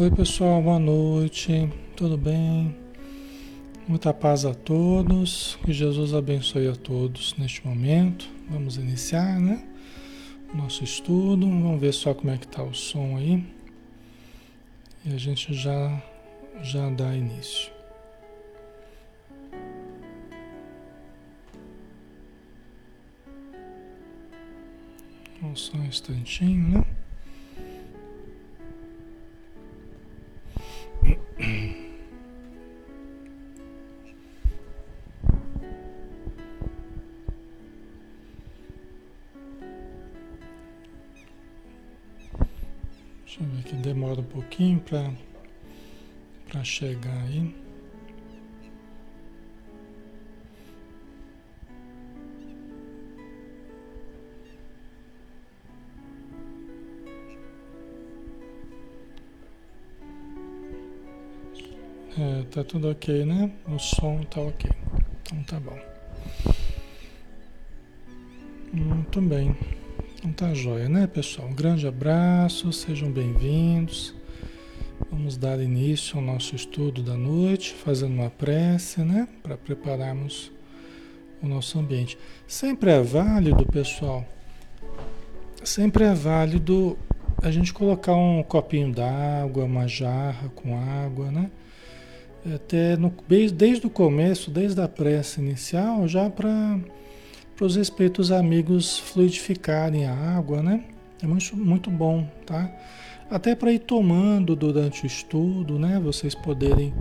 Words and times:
Oi 0.00 0.10
pessoal, 0.10 0.62
boa 0.62 0.78
noite, 0.78 1.70
tudo 1.94 2.16
bem? 2.16 2.74
Muita 3.86 4.14
paz 4.14 4.46
a 4.46 4.54
todos, 4.54 5.58
que 5.62 5.74
Jesus 5.74 6.14
abençoe 6.14 6.68
a 6.68 6.74
todos 6.74 7.34
neste 7.36 7.66
momento. 7.66 8.26
Vamos 8.48 8.78
iniciar, 8.78 9.38
né? 9.38 9.62
Nosso 10.54 10.84
estudo, 10.84 11.46
vamos 11.46 11.78
ver 11.78 11.92
só 11.92 12.14
como 12.14 12.30
é 12.30 12.38
que 12.38 12.48
tá 12.48 12.62
o 12.62 12.72
som 12.72 13.14
aí. 13.18 13.44
E 15.04 15.12
a 15.12 15.18
gente 15.18 15.52
já 15.52 16.02
já 16.62 16.88
dá 16.88 17.14
início. 17.14 17.70
Só 25.54 25.76
um 25.76 25.84
instantinho, 25.84 26.78
né? 26.78 26.99
Pouquinho 44.60 44.80
para 46.50 46.62
chegar 46.62 47.22
aí. 47.22 47.54
É, 62.18 62.42
tá 62.50 62.62
tudo 62.62 62.90
ok, 62.90 63.24
né? 63.24 63.50
O 63.66 63.78
som 63.78 64.22
tá 64.24 64.42
ok. 64.42 64.70
Então 65.22 65.42
tá 65.44 65.58
bom. 65.58 65.78
Muito 68.74 69.22
bem. 69.22 69.56
Então 70.18 70.32
tá 70.32 70.52
jóia, 70.52 70.86
né, 70.86 71.06
pessoal? 71.06 71.48
Um 71.48 71.54
grande 71.54 71.86
abraço, 71.86 72.70
sejam 72.74 73.10
bem-vindos. 73.10 74.19
Vamos 75.20 75.36
dar 75.36 75.60
início 75.60 76.16
ao 76.16 76.24
nosso 76.24 76.56
estudo 76.56 77.02
da 77.02 77.14
noite, 77.14 77.74
fazendo 77.74 78.14
uma 78.14 78.30
prece, 78.30 79.02
né? 79.02 79.28
Para 79.42 79.54
prepararmos 79.54 80.50
o 81.42 81.46
nosso 81.46 81.78
ambiente. 81.78 82.16
Sempre 82.48 82.90
é 82.90 83.02
válido, 83.02 83.66
pessoal, 83.66 84.24
sempre 85.62 86.04
é 86.04 86.14
válido 86.14 86.96
a 87.42 87.50
gente 87.50 87.70
colocar 87.70 88.14
um 88.14 88.42
copinho 88.42 88.94
d'água, 88.94 89.64
uma 89.64 89.86
jarra 89.86 90.48
com 90.54 90.74
água, 90.74 91.30
né? 91.30 91.50
até 92.54 92.96
no, 92.96 93.12
desde 93.52 93.86
o 93.86 93.90
começo, 93.90 94.50
desde 94.50 94.80
a 94.80 94.88
prece 94.88 95.38
inicial, 95.38 96.08
já 96.08 96.30
para 96.30 96.80
os 97.60 97.76
espíritos 97.76 98.32
amigos 98.32 98.98
fluidificarem 98.98 100.06
a 100.06 100.14
água, 100.14 100.62
né? 100.62 100.82
É 101.22 101.26
muito, 101.26 101.54
muito 101.54 101.90
bom, 101.90 102.26
tá? 102.46 102.72
Até 103.30 103.54
para 103.54 103.72
ir 103.72 103.78
tomando 103.80 104.56
durante 104.56 105.04
o 105.04 105.06
estudo, 105.06 105.78
né? 105.78 106.00
Vocês 106.00 106.34
poderem 106.34 106.92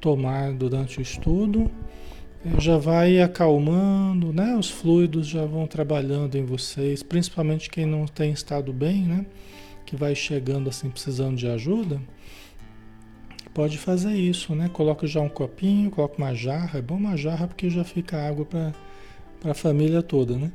tomar 0.00 0.52
durante 0.52 0.98
o 0.98 1.02
estudo, 1.02 1.70
eh, 2.44 2.60
já 2.60 2.76
vai 2.76 3.20
acalmando, 3.20 4.32
né? 4.32 4.54
Os 4.56 4.70
fluidos 4.70 5.26
já 5.26 5.46
vão 5.46 5.66
trabalhando 5.66 6.36
em 6.36 6.44
vocês, 6.44 7.02
principalmente 7.02 7.70
quem 7.70 7.86
não 7.86 8.06
tem 8.06 8.32
estado 8.32 8.72
bem, 8.72 9.02
né? 9.02 9.26
Que 9.86 9.96
vai 9.96 10.14
chegando 10.14 10.68
assim 10.68 10.90
precisando 10.90 11.36
de 11.36 11.48
ajuda 11.48 12.00
Pode 13.54 13.76
fazer 13.76 14.14
isso, 14.14 14.54
né? 14.54 14.70
Coloca 14.72 15.06
já 15.06 15.20
um 15.20 15.28
copinho, 15.28 15.90
coloca 15.90 16.16
uma 16.16 16.34
jarra. 16.34 16.78
É 16.78 16.82
bom 16.82 16.96
uma 16.96 17.16
jarra 17.16 17.46
porque 17.46 17.68
já 17.68 17.84
fica 17.84 18.16
água 18.16 18.46
para 18.46 18.72
a 19.44 19.54
família 19.54 20.02
toda, 20.02 20.38
né? 20.38 20.50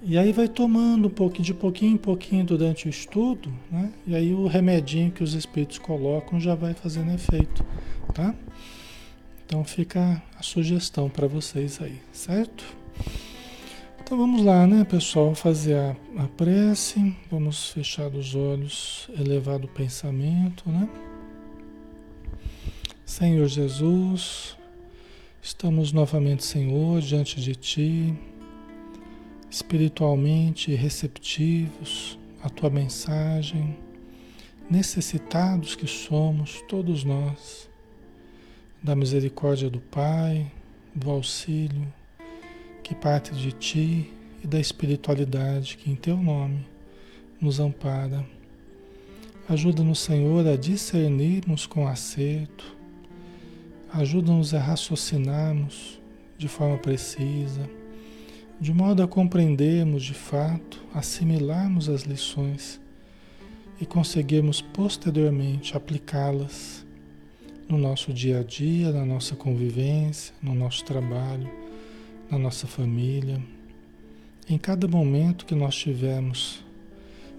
E 0.00 0.16
aí 0.16 0.32
vai 0.32 0.46
tomando 0.46 1.08
um 1.08 1.10
pouquinho, 1.10 1.44
de 1.44 1.54
pouquinho 1.54 1.94
em 1.94 1.96
pouquinho 1.96 2.44
durante 2.44 2.86
o 2.86 2.88
estudo, 2.88 3.52
né? 3.70 3.92
E 4.06 4.14
aí 4.14 4.32
o 4.32 4.46
remedinho 4.46 5.10
que 5.10 5.24
os 5.24 5.34
espíritos 5.34 5.78
colocam 5.78 6.40
já 6.40 6.54
vai 6.54 6.72
fazendo 6.72 7.12
efeito, 7.12 7.64
tá? 8.14 8.32
Então 9.44 9.64
fica 9.64 10.22
a 10.38 10.42
sugestão 10.42 11.10
para 11.10 11.26
vocês 11.26 11.80
aí, 11.82 12.00
certo? 12.12 12.64
Então 14.00 14.16
vamos 14.16 14.44
lá, 14.44 14.66
né, 14.66 14.84
pessoal? 14.84 15.34
Fazer 15.34 15.74
a, 15.74 15.96
a 16.16 16.28
prece, 16.28 17.14
vamos 17.30 17.70
fechar 17.70 18.08
os 18.08 18.34
olhos, 18.34 19.10
elevar 19.18 19.62
o 19.62 19.68
pensamento, 19.68 20.68
né? 20.70 20.88
Senhor 23.04 23.48
Jesus, 23.48 24.56
estamos 25.42 25.92
novamente, 25.92 26.44
Senhor, 26.44 27.00
diante 27.00 27.40
de 27.40 27.54
Ti, 27.56 28.14
espiritualmente 29.50 30.74
receptivos 30.74 32.18
à 32.42 32.48
Tua 32.48 32.70
mensagem, 32.70 33.76
necessitados 34.70 35.74
que 35.74 35.86
somos, 35.86 36.62
todos 36.68 37.04
nós, 37.04 37.68
da 38.82 38.94
misericórdia 38.94 39.70
do 39.70 39.80
Pai, 39.80 40.50
do 40.94 41.10
auxílio 41.10 41.92
que 42.82 42.94
parte 42.94 43.34
de 43.34 43.52
Ti 43.52 44.12
e 44.42 44.46
da 44.46 44.58
espiritualidade 44.58 45.76
que 45.76 45.90
em 45.90 45.96
Teu 45.96 46.16
nome 46.16 46.66
nos 47.40 47.60
ampara. 47.60 48.24
Ajuda-nos, 49.48 50.00
Senhor, 50.00 50.46
a 50.46 50.56
discernirmos 50.56 51.66
com 51.66 51.86
acerto 51.86 52.78
Ajuda-nos 53.90 54.52
a 54.52 54.60
raciocinarmos 54.60 55.98
de 56.36 56.46
forma 56.46 56.76
precisa, 56.76 57.68
de 58.60 58.72
modo 58.72 59.02
a 59.02 59.08
compreendermos 59.08 60.02
de 60.02 60.14
fato, 60.14 60.82
assimilarmos 60.92 61.88
as 61.88 62.02
lições 62.02 62.80
e 63.80 63.86
conseguirmos 63.86 64.60
posteriormente 64.60 65.76
aplicá-las 65.76 66.84
no 67.68 67.78
nosso 67.78 68.12
dia 68.12 68.40
a 68.40 68.42
dia, 68.42 68.90
na 68.90 69.04
nossa 69.04 69.36
convivência, 69.36 70.34
no 70.42 70.54
nosso 70.54 70.84
trabalho, 70.84 71.48
na 72.30 72.38
nossa 72.38 72.66
família, 72.66 73.40
em 74.48 74.58
cada 74.58 74.88
momento 74.88 75.46
que 75.46 75.54
nós 75.54 75.76
tivermos 75.76 76.64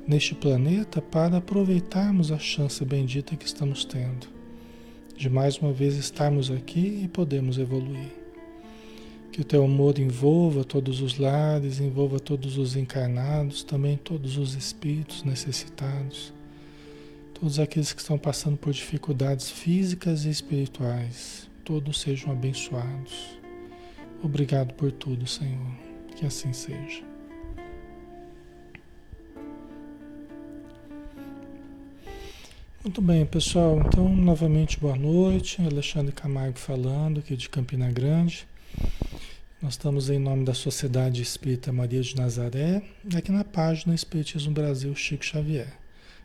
neste 0.07 0.33
planeta 0.33 1.01
para 1.01 1.37
aproveitarmos 1.37 2.31
a 2.31 2.39
chance 2.39 2.83
bendita 2.85 3.35
que 3.35 3.45
estamos 3.45 3.83
tendo 3.83 4.39
de 5.19 5.29
mais 5.29 5.57
uma 5.57 5.73
vez 5.73 5.97
estarmos 5.97 6.49
aqui 6.49 7.01
e 7.03 7.07
podemos 7.09 7.57
evoluir. 7.57 8.18
Que 9.39 9.43
o 9.43 9.45
teu 9.45 9.63
amor 9.63 9.97
envolva 9.97 10.65
todos 10.65 10.99
os 10.99 11.17
lares, 11.17 11.79
envolva 11.79 12.19
todos 12.19 12.57
os 12.57 12.75
encarnados, 12.75 13.63
também 13.63 13.95
todos 13.95 14.35
os 14.35 14.53
espíritos 14.53 15.23
necessitados, 15.23 16.33
todos 17.33 17.57
aqueles 17.57 17.93
que 17.93 18.01
estão 18.01 18.17
passando 18.17 18.57
por 18.57 18.73
dificuldades 18.73 19.49
físicas 19.49 20.25
e 20.25 20.29
espirituais, 20.29 21.49
todos 21.63 22.01
sejam 22.01 22.33
abençoados. 22.33 23.39
Obrigado 24.21 24.73
por 24.73 24.91
tudo, 24.91 25.25
Senhor. 25.25 25.71
Que 26.17 26.25
assim 26.25 26.51
seja. 26.51 27.01
Muito 32.83 33.01
bem, 33.01 33.25
pessoal. 33.25 33.79
Então, 33.87 34.13
novamente, 34.13 34.77
boa 34.77 34.97
noite. 34.97 35.61
Alexandre 35.61 36.11
Camargo 36.11 36.59
falando 36.59 37.19
aqui 37.19 37.37
de 37.37 37.47
Campina 37.47 37.89
Grande. 37.89 38.45
Nós 39.61 39.73
estamos 39.73 40.09
em 40.09 40.17
nome 40.17 40.45
da 40.45 40.53
Sociedade 40.53 41.21
Espírita 41.21 41.69
Maria 41.73 42.01
de 42.01 42.15
Nazaré, 42.15 42.81
aqui 43.13 43.29
na 43.29 43.43
página 43.43 43.93
Espiritismo 43.93 44.53
Brasil 44.53 44.95
Chico 44.95 45.25
Xavier. 45.25 45.67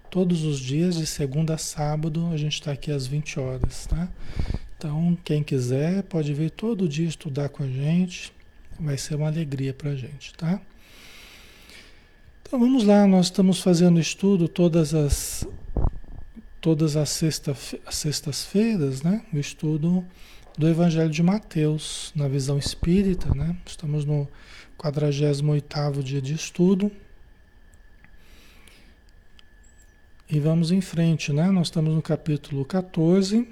Todos 0.09 0.45
os 0.45 0.61
dias, 0.61 0.95
de 0.95 1.05
segunda 1.05 1.55
a 1.55 1.59
sábado, 1.59 2.29
a 2.33 2.37
gente 2.37 2.53
está 2.53 2.71
aqui 2.71 2.93
às 2.93 3.09
20 3.09 3.41
horas, 3.41 3.87
tá? 3.87 4.09
Então, 4.79 5.19
quem 5.25 5.43
quiser, 5.43 6.05
pode 6.05 6.33
vir 6.33 6.49
todo 6.49 6.89
dia 6.89 7.09
estudar 7.09 7.49
com 7.49 7.65
a 7.65 7.67
gente. 7.67 8.33
Vai 8.79 8.97
ser 8.97 9.17
uma 9.17 9.27
alegria 9.27 9.75
para 9.75 9.91
a 9.91 9.97
gente, 9.97 10.33
tá? 10.35 10.61
Então, 12.41 12.61
vamos 12.61 12.85
lá. 12.85 13.05
Nós 13.05 13.27
estamos 13.27 13.59
fazendo 13.59 13.99
estudo 13.99 14.47
todas 14.47 14.95
as 14.95 15.45
todas 16.61 16.97
as, 16.97 17.11
sexta, 17.11 17.51
as 17.85 17.95
sextas-feiras, 17.97 19.03
né? 19.03 19.23
O 19.33 19.39
estudo 19.39 20.05
do 20.56 20.69
Evangelho 20.69 21.11
de 21.11 21.23
Mateus, 21.23 22.12
na 22.15 22.29
visão 22.29 22.56
espírita, 22.56 23.35
né? 23.35 23.56
Estamos 23.67 24.05
no 24.05 24.29
48º 24.79 26.03
dia 26.03 26.23
de 26.23 26.35
estudo. 26.35 26.91
E 30.31 30.39
vamos 30.39 30.71
em 30.71 30.81
frente, 30.81 31.33
né? 31.33 31.51
Nós 31.51 31.67
estamos 31.67 31.95
no 31.95 32.01
capítulo 32.01 32.65
14, 32.65 33.47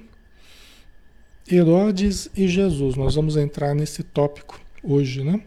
Herodes 1.51 2.31
e 2.37 2.47
Jesus. 2.47 2.97
Nós 2.97 3.15
vamos 3.15 3.37
entrar 3.37 3.75
nesse 3.75 4.03
tópico 4.03 4.61
hoje, 4.83 5.25
né? 5.25 5.43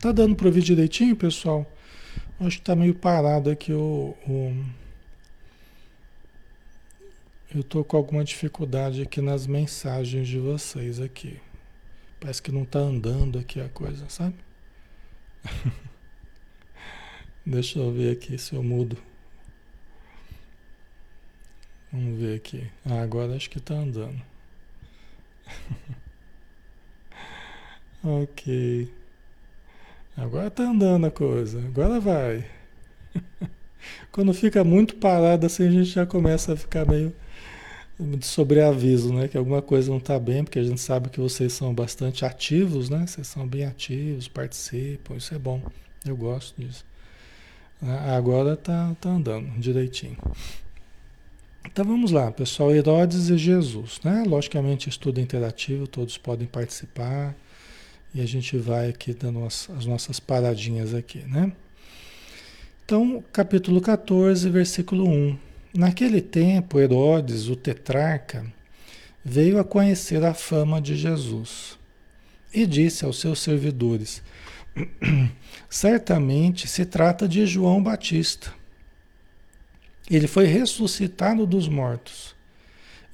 Tá 0.00 0.12
dando 0.12 0.34
para 0.34 0.46
ouvir 0.46 0.62
direitinho, 0.62 1.14
pessoal? 1.14 1.70
Acho 2.40 2.58
que 2.58 2.64
tá 2.64 2.74
meio 2.74 2.94
parado 2.94 3.50
aqui 3.50 3.72
o, 3.72 4.14
o 4.26 4.64
Eu 7.54 7.60
estou 7.60 7.84
com 7.84 7.96
alguma 7.96 8.24
dificuldade 8.24 9.00
aqui 9.00 9.20
nas 9.20 9.46
mensagens 9.46 10.26
de 10.26 10.40
vocês 10.40 10.98
aqui. 10.98 11.40
Parece 12.18 12.42
que 12.42 12.50
não 12.50 12.64
está 12.64 12.80
andando 12.80 13.38
aqui 13.38 13.60
a 13.60 13.68
coisa, 13.68 14.08
sabe? 14.08 14.34
Deixa 17.46 17.78
eu 17.78 17.92
ver 17.92 18.10
aqui 18.10 18.36
se 18.38 18.56
eu 18.56 18.62
mudo. 18.62 18.98
Vamos 21.92 22.18
ver 22.18 22.38
aqui. 22.38 22.68
Ah, 22.84 23.02
agora 23.02 23.36
acho 23.36 23.48
que 23.48 23.58
está 23.58 23.74
andando. 23.74 24.20
ok. 28.02 28.92
Agora 30.16 30.48
está 30.48 30.64
andando 30.64 31.06
a 31.06 31.10
coisa. 31.12 31.60
Agora 31.60 32.00
vai. 32.00 32.50
Quando 34.10 34.34
fica 34.34 34.64
muito 34.64 34.96
parado 34.96 35.46
assim, 35.46 35.68
a 35.68 35.70
gente 35.70 35.90
já 35.90 36.04
começa 36.04 36.54
a 36.54 36.56
ficar 36.56 36.84
meio 36.84 37.14
de 37.98 38.26
sobreaviso, 38.26 39.12
né? 39.12 39.28
Que 39.28 39.36
alguma 39.36 39.62
coisa 39.62 39.90
não 39.90 39.98
está 39.98 40.18
bem, 40.18 40.42
porque 40.42 40.58
a 40.58 40.64
gente 40.64 40.80
sabe 40.80 41.08
que 41.08 41.20
vocês 41.20 41.52
são 41.52 41.72
bastante 41.72 42.24
ativos, 42.24 42.90
né? 42.90 43.06
Vocês 43.06 43.26
são 43.26 43.46
bem 43.46 43.64
ativos, 43.64 44.26
participam, 44.26 45.16
isso 45.16 45.34
é 45.34 45.38
bom. 45.38 45.62
Eu 46.04 46.16
gosto 46.16 46.60
disso. 46.60 46.84
Agora 47.82 48.56
tá, 48.56 48.96
tá 49.00 49.10
andando 49.10 49.48
direitinho. 49.60 50.16
Então 51.66 51.84
vamos 51.84 52.10
lá, 52.10 52.30
pessoal. 52.30 52.74
Herodes 52.74 53.28
e 53.30 53.38
Jesus, 53.38 54.00
né? 54.02 54.24
Logicamente, 54.26 54.88
estudo 54.88 55.20
interativo, 55.20 55.86
todos 55.86 56.18
podem 56.18 56.46
participar. 56.46 57.34
E 58.14 58.20
a 58.20 58.26
gente 58.26 58.56
vai 58.56 58.90
aqui 58.90 59.12
dando 59.12 59.44
as, 59.44 59.68
as 59.70 59.86
nossas 59.86 60.20
paradinhas 60.20 60.94
aqui, 60.94 61.18
né? 61.20 61.52
Então, 62.84 63.24
capítulo 63.32 63.80
14, 63.80 64.48
versículo 64.50 65.08
1. 65.08 65.38
Naquele 65.74 66.20
tempo, 66.20 66.78
Herodes, 66.78 67.48
o 67.48 67.56
tetrarca, 67.56 68.46
veio 69.24 69.58
a 69.58 69.64
conhecer 69.64 70.24
a 70.24 70.32
fama 70.32 70.80
de 70.80 70.94
Jesus 70.94 71.76
e 72.52 72.64
disse 72.64 73.04
aos 73.04 73.18
seus 73.18 73.40
servidores: 73.40 74.22
Certamente 75.68 76.68
se 76.68 76.86
trata 76.86 77.26
de 77.26 77.44
João 77.44 77.82
Batista. 77.82 78.54
Ele 80.08 80.28
foi 80.28 80.44
ressuscitado 80.44 81.44
dos 81.44 81.66
mortos. 81.66 82.36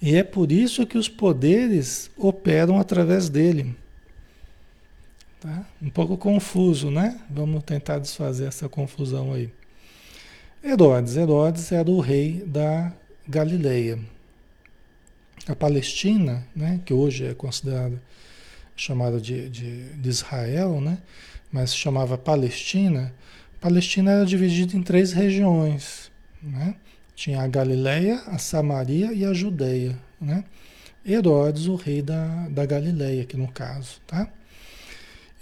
E 0.03 0.15
é 0.17 0.23
por 0.23 0.53
isso 0.53 0.87
que 0.87 0.99
os 0.99 1.09
poderes 1.09 2.11
operam 2.17 2.79
através 2.79 3.31
dele. 3.31 3.75
Tá? 5.41 5.65
Um 5.81 5.89
pouco 5.89 6.19
confuso, 6.19 6.91
né? 6.91 7.19
Vamos 7.31 7.63
tentar 7.65 7.99
desfazer 7.99 8.49
essa 8.49 8.69
confusão 8.69 9.33
aí. 9.33 9.51
Herodes. 10.63 11.17
Herodes 11.17 11.73
era 11.73 11.91
o 11.91 12.01
rei 12.01 12.45
da 12.47 12.93
Galileia. 13.27 13.99
A 15.47 15.57
Palestina, 15.57 16.47
né, 16.55 16.81
que 16.85 16.93
hoje 16.93 17.27
é 17.27 17.35
considerada 17.35 18.01
chamada 18.77 19.21
de, 19.21 19.49
de, 19.49 19.89
de 19.95 20.09
Israel, 20.09 20.81
né? 20.81 20.99
mas 21.51 21.75
chamava 21.75 22.17
Palestina, 22.17 23.13
Palestina 23.61 24.13
era 24.13 24.25
dividida 24.25 24.77
em 24.77 24.83
três 24.83 25.13
regiões. 25.13 26.11
Né? 26.43 26.75
Tinha 27.15 27.43
a 27.43 27.47
Galileia, 27.47 28.23
a 28.27 28.39
Samaria 28.39 29.13
e 29.13 29.25
a 29.25 29.35
Judeia. 29.35 29.99
Né? 30.19 30.45
Herodes, 31.07 31.67
o 31.67 31.75
rei 31.75 32.01
da, 32.01 32.49
da 32.49 32.65
Galileia, 32.65 33.23
aqui 33.23 33.37
no 33.37 33.49
caso. 33.49 34.01
Tá? 34.07 34.29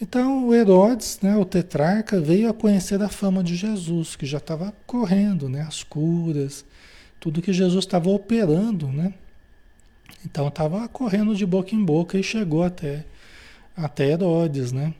Então, 0.00 0.46
o 0.46 0.54
Herodes, 0.54 1.18
né, 1.20 1.36
o 1.36 1.44
tetrarca, 1.44 2.20
veio 2.20 2.48
a 2.48 2.54
conhecer 2.54 3.02
a 3.02 3.08
fama 3.08 3.42
de 3.42 3.56
Jesus, 3.56 4.14
que 4.14 4.24
já 4.24 4.38
estava 4.38 4.72
correndo, 4.86 5.48
né, 5.48 5.62
as 5.62 5.82
curas, 5.82 6.64
tudo 7.18 7.42
que 7.42 7.52
Jesus 7.52 7.84
estava 7.84 8.08
operando. 8.08 8.86
Né? 8.86 9.12
Então, 10.24 10.46
estava 10.46 10.86
correndo 10.88 11.34
de 11.34 11.44
boca 11.44 11.74
em 11.74 11.84
boca 11.84 12.16
e 12.16 12.22
chegou 12.22 12.62
até, 12.62 13.04
até 13.76 14.12
Herodes. 14.12 14.70
Né? 14.70 14.94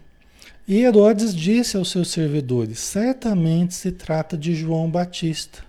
E 0.66 0.80
Herodes 0.80 1.34
disse 1.34 1.76
aos 1.76 1.90
seus 1.90 2.10
servidores: 2.10 2.80
Certamente 2.80 3.74
se 3.74 3.92
trata 3.92 4.36
de 4.36 4.52
João 4.52 4.90
Batista. 4.90 5.66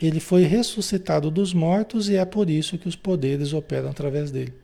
Ele 0.00 0.20
foi 0.20 0.44
ressuscitado 0.44 1.30
dos 1.30 1.52
mortos 1.52 2.08
e 2.08 2.16
é 2.16 2.24
por 2.24 2.48
isso 2.48 2.78
que 2.78 2.86
os 2.86 2.94
poderes 2.94 3.52
operam 3.52 3.90
através 3.90 4.30
dele. 4.30 4.54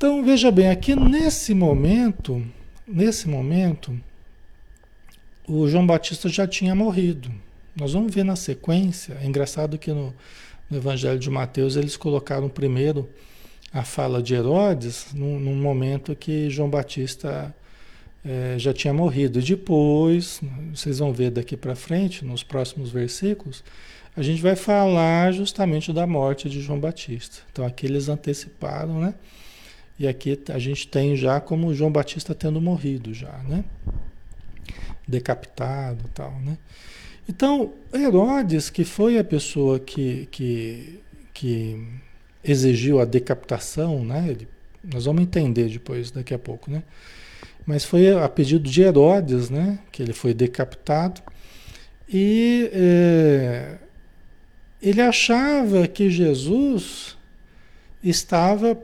Então 0.00 0.24
veja 0.24 0.50
bem, 0.50 0.70
aqui 0.70 0.96
nesse 0.96 1.52
momento, 1.52 2.42
nesse 2.88 3.28
momento, 3.28 4.00
o 5.46 5.68
João 5.68 5.86
Batista 5.86 6.26
já 6.26 6.46
tinha 6.46 6.74
morrido. 6.74 7.30
Nós 7.76 7.92
vamos 7.92 8.14
ver 8.14 8.24
na 8.24 8.34
sequência. 8.34 9.18
É 9.20 9.26
engraçado 9.26 9.76
que 9.76 9.92
no, 9.92 10.14
no 10.70 10.78
Evangelho 10.78 11.18
de 11.18 11.28
Mateus 11.28 11.76
eles 11.76 11.98
colocaram 11.98 12.48
primeiro 12.48 13.10
a 13.74 13.84
fala 13.84 14.22
de 14.22 14.32
Herodes 14.32 15.08
num, 15.12 15.38
num 15.38 15.54
momento 15.54 16.16
que 16.16 16.48
João 16.48 16.70
Batista 16.70 17.54
é, 18.24 18.54
já 18.56 18.72
tinha 18.72 18.94
morrido. 18.94 19.38
E 19.38 19.42
depois, 19.42 20.40
vocês 20.74 20.98
vão 20.98 21.12
ver 21.12 21.30
daqui 21.30 21.58
para 21.58 21.76
frente, 21.76 22.24
nos 22.24 22.42
próximos 22.42 22.88
versículos, 22.88 23.62
a 24.16 24.22
gente 24.22 24.40
vai 24.40 24.56
falar 24.56 25.30
justamente 25.32 25.92
da 25.92 26.06
morte 26.06 26.48
de 26.48 26.62
João 26.62 26.80
Batista. 26.80 27.42
Então 27.52 27.66
aqui 27.66 27.84
eles 27.84 28.08
anteciparam, 28.08 28.98
né? 28.98 29.12
E 30.00 30.08
aqui 30.08 30.40
a 30.48 30.58
gente 30.58 30.88
tem 30.88 31.14
já 31.14 31.38
como 31.38 31.74
João 31.74 31.92
Batista 31.92 32.34
tendo 32.34 32.58
morrido 32.58 33.12
já, 33.12 33.36
né? 33.46 33.62
Decapitado 35.06 36.08
tal, 36.14 36.32
né? 36.40 36.56
Então, 37.28 37.74
Herodes, 37.92 38.70
que 38.70 38.82
foi 38.82 39.18
a 39.18 39.24
pessoa 39.24 39.78
que, 39.78 40.26
que, 40.30 41.00
que 41.34 41.86
exigiu 42.42 42.98
a 42.98 43.04
decapitação, 43.04 44.02
né? 44.02 44.26
Ele, 44.30 44.48
nós 44.82 45.04
vamos 45.04 45.20
entender 45.20 45.68
depois, 45.68 46.10
daqui 46.10 46.32
a 46.32 46.38
pouco, 46.38 46.70
né? 46.70 46.82
Mas 47.66 47.84
foi 47.84 48.10
a 48.10 48.26
pedido 48.26 48.70
de 48.70 48.80
Herodes, 48.80 49.50
né? 49.50 49.80
Que 49.92 50.02
ele 50.02 50.14
foi 50.14 50.32
decapitado. 50.32 51.20
E 52.08 52.70
é, 52.72 53.76
ele 54.80 55.02
achava 55.02 55.86
que 55.86 56.08
Jesus 56.08 57.18
estava, 58.02 58.78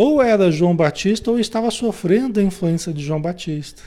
ou 0.00 0.22
era 0.22 0.50
João 0.50 0.74
Batista, 0.74 1.30
ou 1.30 1.38
estava 1.38 1.70
sofrendo 1.70 2.40
a 2.40 2.42
influência 2.42 2.90
de 2.90 3.02
João 3.04 3.20
Batista. 3.20 3.82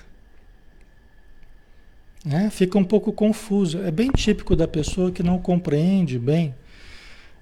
É, 2.29 2.51
fica 2.51 2.77
um 2.77 2.84
pouco 2.84 3.12
confuso. 3.12 3.82
É 3.82 3.89
bem 3.89 4.12
típico 4.12 4.55
da 4.55 4.67
pessoa 4.67 5.12
que 5.12 5.24
não 5.24 5.39
compreende 5.39 6.20
bem 6.20 6.53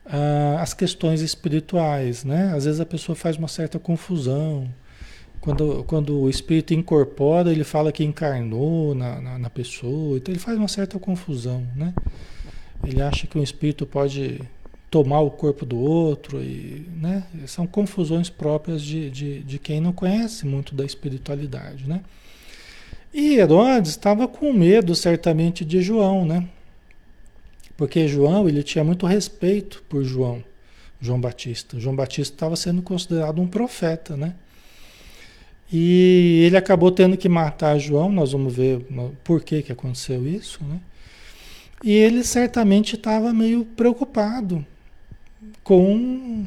ah, 0.06 0.62
as 0.62 0.74
questões 0.74 1.20
espirituais, 1.20 2.24
né? 2.24 2.54
Às 2.56 2.63
vezes 2.63 2.80
a 2.80 2.86
pessoa 2.86 3.13
faz 3.13 3.36
uma 3.36 3.50
certa 3.50 3.78
confusão. 3.78 4.70
Quando, 5.42 5.84
quando 5.84 6.22
o 6.22 6.30
espírito 6.30 6.74
incorpora, 6.74 7.51
ele 7.51 7.66
fala 7.66 7.92
que 7.92 8.06
encarnou 8.06 8.96
na, 8.96 9.20
na, 9.20 9.38
na, 9.38 9.50
pessoa, 9.50 10.16
então 10.16 10.32
ele 10.32 10.40
faz 10.40 10.58
uma 10.58 10.70
certa 10.70 10.98
confusão, 10.98 11.68
né? 11.75 11.94
Ele 12.86 13.01
acha 13.01 13.28
que 13.28 13.38
um 13.38 13.44
espírito 13.44 13.86
pode 13.86 14.40
tomar 14.92 15.22
o 15.22 15.32
corpo 15.32 15.66
do 15.66 15.80
outro, 15.80 16.44
e, 16.44 16.86
né? 16.98 17.24
São 17.48 17.66
confusões 17.66 18.30
próprias 18.30 18.82
de, 18.82 19.10
de, 19.10 19.40
de 19.42 19.58
quem 19.58 19.80
não 19.80 19.94
conhece 19.94 20.46
muito 20.46 20.76
da 20.76 20.84
espiritualidade, 20.84 21.88
né? 21.88 22.02
E 23.14 23.36
Herodes 23.36 23.92
estava 23.92 24.28
com 24.28 24.52
medo, 24.52 24.94
certamente, 24.94 25.64
de 25.64 25.82
João, 25.82 26.26
né? 26.26 26.46
Porque 27.78 28.06
João, 28.06 28.50
ele 28.50 28.62
tinha 28.62 28.84
muito 28.84 29.06
respeito 29.06 29.82
por 29.88 30.04
João, 30.04 30.44
João 31.00 31.20
Batista. 31.22 31.80
João 31.80 31.96
Batista 31.96 32.36
estava 32.36 32.58
sendo 32.58 32.82
considerado 32.82 33.42
um 33.42 33.48
profeta, 33.48 34.18
né? 34.18 34.36
E 35.72 36.44
ele 36.46 36.58
acabou 36.58 36.92
tendo 36.92 37.16
que 37.16 37.30
matar 37.30 37.80
João, 37.80 38.12
nós 38.12 38.34
vamos 38.34 38.54
ver 38.54 38.86
por 39.24 39.42
que, 39.42 39.64
que 39.64 39.72
aconteceu 39.72 40.28
isso, 40.28 40.62
né? 40.66 40.82
E 41.82 41.94
ele 41.94 42.26
certamente 42.26 42.96
estava 42.96 43.34
meio 43.34 43.64
preocupado 43.64 44.66
com 45.63 46.46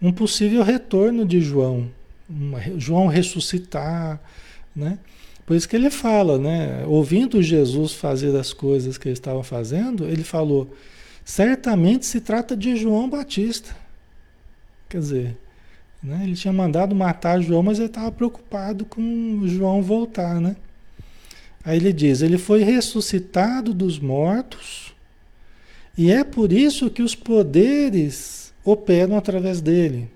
um 0.00 0.12
possível 0.12 0.62
retorno 0.62 1.24
de 1.24 1.40
João, 1.40 1.88
João 2.76 3.06
ressuscitar, 3.06 4.20
né? 4.74 4.98
Por 5.44 5.56
isso 5.56 5.68
que 5.68 5.76
ele 5.76 5.90
fala, 5.90 6.38
né? 6.38 6.84
Ouvindo 6.86 7.42
Jesus 7.42 7.92
fazer 7.92 8.34
as 8.36 8.52
coisas 8.52 8.96
que 8.96 9.08
ele 9.08 9.14
estava 9.14 9.42
fazendo, 9.42 10.06
ele 10.06 10.24
falou: 10.24 10.74
certamente 11.24 12.06
se 12.06 12.20
trata 12.20 12.56
de 12.56 12.76
João 12.76 13.08
Batista. 13.08 13.76
Quer 14.88 14.98
dizer, 14.98 15.38
né? 16.02 16.20
ele 16.24 16.34
tinha 16.34 16.52
mandado 16.52 16.94
matar 16.94 17.40
João, 17.40 17.62
mas 17.62 17.78
ele 17.78 17.86
estava 17.86 18.10
preocupado 18.12 18.84
com 18.84 19.42
João 19.46 19.82
voltar, 19.82 20.40
né? 20.40 20.56
Aí 21.64 21.76
ele 21.76 21.92
diz: 21.92 22.22
ele 22.22 22.38
foi 22.38 22.62
ressuscitado 22.62 23.74
dos 23.74 23.98
mortos, 23.98 24.94
e 25.96 26.10
é 26.10 26.24
por 26.24 26.52
isso 26.52 26.90
que 26.90 27.02
os 27.02 27.14
poderes 27.14 28.41
operam 28.64 29.16
através 29.16 29.60
dele. 29.60 30.10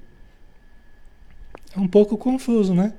É 1.74 1.80
um 1.80 1.88
pouco 1.88 2.16
confuso, 2.16 2.74
né? 2.74 2.92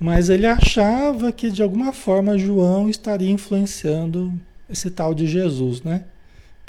Mas 0.00 0.28
ele 0.28 0.46
achava 0.46 1.32
que 1.32 1.50
de 1.50 1.62
alguma 1.62 1.92
forma 1.92 2.38
João 2.38 2.88
estaria 2.88 3.30
influenciando 3.30 4.32
esse 4.68 4.90
tal 4.90 5.14
de 5.14 5.26
Jesus, 5.26 5.82
né? 5.82 6.04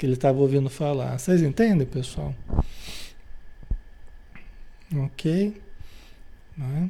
que 0.00 0.06
ele 0.06 0.14
estava 0.14 0.38
ouvindo 0.38 0.70
falar. 0.70 1.18
Vocês 1.18 1.42
entendem, 1.42 1.86
pessoal? 1.86 2.34
Ok? 4.96 5.60
Né? 6.56 6.88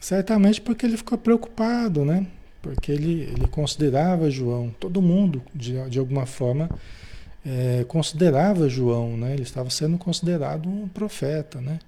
Certamente 0.00 0.60
porque 0.60 0.84
ele 0.84 0.96
ficou 0.96 1.16
preocupado, 1.16 2.04
né? 2.04 2.26
Porque 2.60 2.90
ele, 2.90 3.20
ele 3.20 3.46
considerava 3.46 4.28
João, 4.28 4.74
todo 4.80 5.00
mundo, 5.00 5.40
de, 5.54 5.88
de 5.88 6.00
alguma 6.00 6.26
forma, 6.26 6.68
é, 7.46 7.84
considerava 7.86 8.68
João, 8.68 9.16
né? 9.16 9.34
Ele 9.34 9.42
estava 9.42 9.68
sendo 9.68 9.98
considerado 9.98 10.68
um 10.68 10.88
profeta, 10.88 11.60
né? 11.60 11.78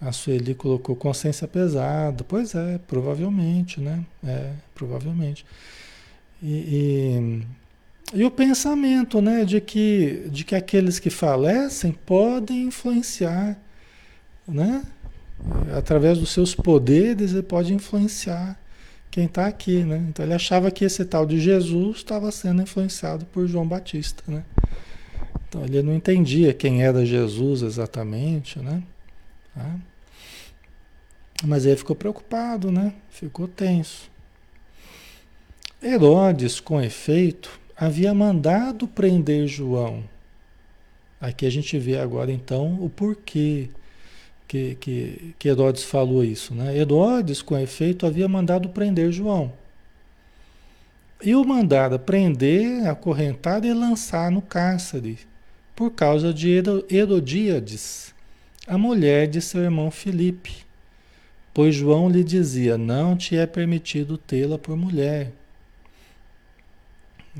A 0.00 0.10
Sueli 0.10 0.54
colocou 0.54 0.96
consciência 0.96 1.46
pesada. 1.46 2.24
Pois 2.24 2.54
é, 2.54 2.78
provavelmente, 2.88 3.80
né? 3.80 4.04
É, 4.26 4.52
provavelmente. 4.74 5.46
E, 6.42 7.44
e, 8.12 8.18
e, 8.18 8.24
o 8.24 8.30
pensamento, 8.30 9.22
né? 9.22 9.44
De 9.44 9.60
que, 9.60 10.28
de 10.28 10.44
que 10.44 10.56
aqueles 10.56 10.98
que 10.98 11.10
falecem 11.10 11.92
podem 11.92 12.64
influenciar, 12.64 13.56
né? 14.46 14.82
Através 15.76 16.18
dos 16.18 16.30
seus 16.30 16.54
poderes, 16.54 17.32
ele 17.32 17.42
pode 17.42 17.72
influenciar 17.72 18.58
quem 19.12 19.26
está 19.26 19.46
aqui, 19.46 19.84
né? 19.84 20.04
Então 20.08 20.24
ele 20.24 20.34
achava 20.34 20.70
que 20.70 20.84
esse 20.84 21.04
tal 21.04 21.24
de 21.24 21.38
Jesus 21.38 21.98
estava 21.98 22.32
sendo 22.32 22.62
influenciado 22.62 23.24
por 23.26 23.46
João 23.46 23.66
Batista, 23.66 24.22
né? 24.26 24.42
Então 25.52 25.66
ele 25.66 25.82
não 25.82 25.94
entendia 25.94 26.54
quem 26.54 26.82
era 26.82 27.04
Jesus 27.04 27.60
exatamente, 27.60 28.58
né? 28.58 28.82
Tá? 29.54 29.76
Mas 31.44 31.66
ele 31.66 31.76
ficou 31.76 31.94
preocupado, 31.94 32.72
né? 32.72 32.94
Ficou 33.10 33.46
tenso. 33.46 34.10
Herodes, 35.82 36.58
com 36.58 36.80
efeito, 36.80 37.60
havia 37.76 38.14
mandado 38.14 38.88
prender 38.88 39.46
João. 39.46 40.02
Aqui 41.20 41.44
a 41.44 41.50
gente 41.50 41.78
vê 41.78 41.98
agora 41.98 42.32
então 42.32 42.82
o 42.82 42.88
porquê 42.88 43.68
que, 44.48 44.74
que, 44.76 45.34
que 45.38 45.48
Herodes 45.50 45.82
falou 45.82 46.24
isso. 46.24 46.54
Né? 46.54 46.78
Herodes, 46.78 47.42
com 47.42 47.58
efeito, 47.58 48.06
havia 48.06 48.26
mandado 48.26 48.70
prender 48.70 49.12
João. 49.12 49.52
E 51.22 51.34
o 51.34 51.44
mandara 51.44 51.98
prender, 51.98 52.88
acorrentar 52.88 53.62
e 53.66 53.74
lançar 53.74 54.30
no 54.30 54.40
cárcere, 54.40 55.30
por 55.74 55.90
causa 55.90 56.32
de 56.32 56.50
Herodíades, 56.90 58.14
a 58.66 58.76
mulher 58.78 59.26
de 59.26 59.40
seu 59.40 59.62
irmão 59.62 59.90
Filipe 59.90 60.62
Pois 61.54 61.74
João 61.74 62.08
lhe 62.08 62.24
dizia: 62.24 62.78
Não 62.78 63.16
te 63.16 63.36
é 63.36 63.46
permitido 63.46 64.16
tê-la 64.16 64.58
por 64.58 64.76
mulher. 64.76 65.32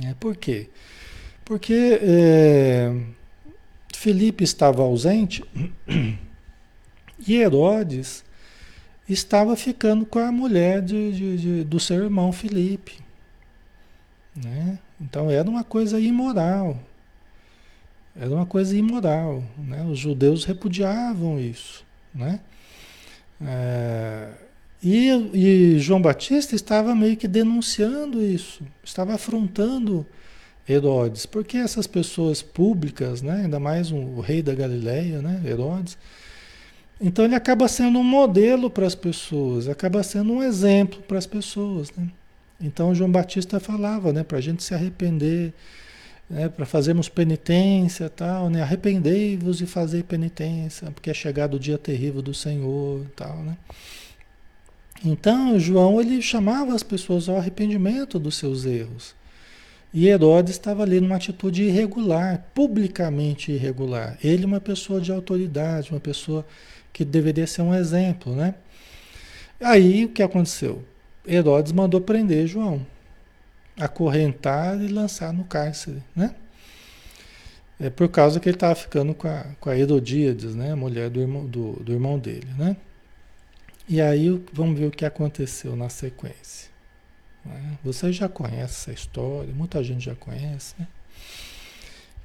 É, 0.04 0.14
por 0.14 0.36
quê? 0.36 0.68
Porque 1.44 1.98
é, 2.02 2.94
Felipe 3.94 4.44
estava 4.44 4.82
ausente 4.82 5.44
e 7.26 7.36
Herodes 7.36 8.24
estava 9.08 9.56
ficando 9.56 10.06
com 10.06 10.18
a 10.18 10.32
mulher 10.32 10.80
de, 10.80 11.12
de, 11.12 11.36
de, 11.36 11.64
do 11.64 11.80
seu 11.80 12.04
irmão 12.04 12.32
Felipe. 12.32 12.98
Né? 14.34 14.78
Então 15.00 15.30
era 15.30 15.48
uma 15.48 15.64
coisa 15.64 16.00
imoral. 16.00 16.78
Era 18.14 18.30
uma 18.30 18.46
coisa 18.46 18.76
imoral. 18.76 19.42
Né? 19.58 19.84
Os 19.90 19.98
judeus 19.98 20.44
repudiavam 20.44 21.40
isso. 21.40 21.84
Né? 22.14 22.40
É, 23.44 24.28
e, 24.82 25.08
e, 25.32 25.78
João 25.78 26.02
Batista 26.02 26.54
estava 26.56 26.94
meio 26.94 27.16
que 27.16 27.28
denunciando 27.28 28.20
isso, 28.22 28.64
estava 28.82 29.14
afrontando 29.14 30.04
Herodes, 30.68 31.24
porque 31.24 31.56
essas 31.56 31.86
pessoas 31.86 32.42
públicas, 32.42 33.22
né, 33.22 33.42
ainda 33.44 33.60
mais 33.60 33.92
um, 33.92 34.16
o 34.16 34.20
rei 34.20 34.42
da 34.42 34.54
Galileia, 34.54 35.20
né, 35.22 35.40
Herodes, 35.44 35.96
então 37.00 37.24
ele 37.24 37.34
acaba 37.34 37.66
sendo 37.66 37.98
um 37.98 38.04
modelo 38.04 38.70
para 38.70 38.86
as 38.86 38.94
pessoas, 38.94 39.68
acaba 39.68 40.02
sendo 40.02 40.32
um 40.32 40.42
exemplo 40.42 41.00
para 41.02 41.18
as 41.18 41.26
pessoas. 41.26 41.90
Né? 41.96 42.08
Então 42.60 42.94
João 42.94 43.10
Batista 43.10 43.58
falava 43.58 44.12
né, 44.12 44.22
para 44.22 44.38
a 44.38 44.40
gente 44.40 44.62
se 44.62 44.72
arrepender, 44.72 45.52
né, 46.32 46.48
para 46.48 46.64
fazermos 46.64 47.10
penitência 47.10 48.08
tal, 48.08 48.48
né? 48.48 48.62
Arrependei-vos 48.62 49.60
e 49.60 49.66
fazei 49.66 50.02
penitência, 50.02 50.90
porque 50.90 51.10
é 51.10 51.14
chegado 51.14 51.54
o 51.54 51.60
dia 51.60 51.76
terrível 51.76 52.22
do 52.22 52.32
Senhor 52.32 53.04
tal, 53.14 53.36
né? 53.42 53.56
Então, 55.04 55.58
João 55.58 56.00
ele 56.00 56.22
chamava 56.22 56.74
as 56.74 56.82
pessoas 56.82 57.28
ao 57.28 57.36
arrependimento 57.36 58.18
dos 58.18 58.36
seus 58.36 58.64
erros. 58.64 59.14
E 59.92 60.08
Herodes 60.08 60.52
estava 60.52 60.84
ali 60.84 61.00
numa 61.00 61.16
atitude 61.16 61.64
irregular, 61.64 62.46
publicamente 62.54 63.52
irregular. 63.52 64.16
Ele 64.24 64.46
uma 64.46 64.60
pessoa 64.60 65.02
de 65.02 65.12
autoridade, 65.12 65.90
uma 65.90 66.00
pessoa 66.00 66.46
que 66.94 67.04
deveria 67.04 67.46
ser 67.46 67.60
um 67.60 67.74
exemplo, 67.74 68.34
né? 68.34 68.54
Aí 69.60 70.06
o 70.06 70.08
que 70.08 70.22
aconteceu? 70.22 70.82
Herodes 71.28 71.72
mandou 71.72 72.00
prender 72.00 72.46
João 72.46 72.86
acorrentar 73.84 74.80
e 74.80 74.88
lançar 74.88 75.32
no 75.32 75.44
cárcere, 75.44 76.02
né? 76.14 76.34
É 77.80 77.90
por 77.90 78.08
causa 78.08 78.38
que 78.38 78.48
ele 78.48 78.56
estava 78.56 78.74
ficando 78.74 79.12
com 79.12 79.26
a, 79.26 79.44
com 79.58 79.68
a 79.68 79.76
Herodíades, 79.76 80.54
né? 80.54 80.72
A 80.72 80.76
mulher 80.76 81.10
do 81.10 81.20
irmão, 81.20 81.44
do, 81.46 81.72
do 81.82 81.92
irmão 81.92 82.18
dele, 82.18 82.48
né? 82.56 82.76
E 83.88 84.00
aí 84.00 84.42
vamos 84.52 84.78
ver 84.78 84.86
o 84.86 84.90
que 84.90 85.04
aconteceu 85.04 85.74
na 85.74 85.88
sequência. 85.88 86.70
Né? 87.44 87.78
Vocês 87.82 88.14
já 88.14 88.28
conhecem 88.28 88.62
essa 88.62 88.92
história, 88.92 89.52
muita 89.52 89.82
gente 89.82 90.04
já 90.04 90.14
conhece, 90.14 90.74
né? 90.78 90.86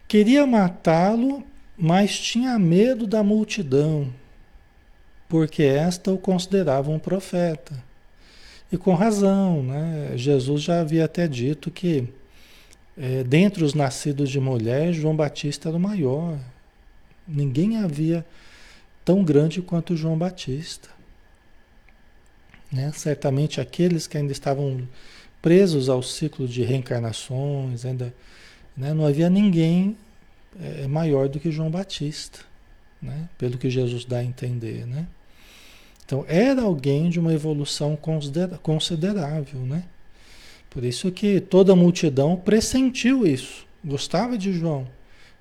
Queria 0.08 0.46
matá-lo, 0.46 1.44
mas 1.78 2.18
tinha 2.18 2.58
medo 2.58 3.06
da 3.06 3.24
multidão, 3.24 4.14
porque 5.28 5.64
esta 5.64 6.12
o 6.12 6.18
considerava 6.18 6.90
um 6.90 7.00
profeta. 7.00 7.87
E 8.71 8.77
com 8.77 8.93
razão, 8.93 9.63
né? 9.63 10.12
Jesus 10.15 10.62
já 10.62 10.81
havia 10.81 11.05
até 11.05 11.27
dito 11.27 11.71
que 11.71 12.07
é, 12.97 13.24
dentre 13.24 13.63
os 13.63 13.74
nascidos 13.74 14.29
de 14.29 14.39
mulher, 14.39 14.91
João 14.91 15.15
Batista 15.15 15.69
era 15.69 15.77
o 15.77 15.79
maior. 15.79 16.38
Ninguém 17.27 17.77
havia 17.77 18.25
tão 19.05 19.24
grande 19.24 19.62
quanto 19.62 19.95
João 19.95 20.17
Batista. 20.17 20.89
Né? 22.71 22.91
Certamente 22.93 23.62
aqueles 23.62 24.07
que 24.07 24.17
ainda 24.17 24.31
estavam 24.31 24.88
presos 25.41 25.88
ao 25.88 26.01
ciclo 26.01 26.47
de 26.47 26.63
reencarnações, 26.63 27.86
ainda 27.86 28.13
né? 28.75 28.93
não 28.93 29.05
havia 29.05 29.29
ninguém 29.29 29.95
é, 30.59 30.88
maior 30.88 31.29
do 31.29 31.39
que 31.39 31.51
João 31.51 31.69
Batista, 31.69 32.39
né? 33.01 33.29
pelo 33.38 33.57
que 33.57 33.69
Jesus 33.69 34.03
dá 34.03 34.17
a 34.17 34.24
entender. 34.24 34.86
Né? 34.86 35.07
Então, 36.08 36.24
era 36.26 36.62
alguém 36.62 37.10
de 37.10 37.20
uma 37.20 37.34
evolução 37.34 38.00
considerável, 38.64 39.60
né? 39.60 39.84
Por 40.70 40.86
isso 40.86 41.12
que 41.12 41.42
toda 41.42 41.74
a 41.74 41.76
multidão 41.76 42.38
pressentiu 42.38 43.28
isso, 43.28 43.68
gostava 43.84 44.38
de 44.38 44.54
João. 44.54 44.88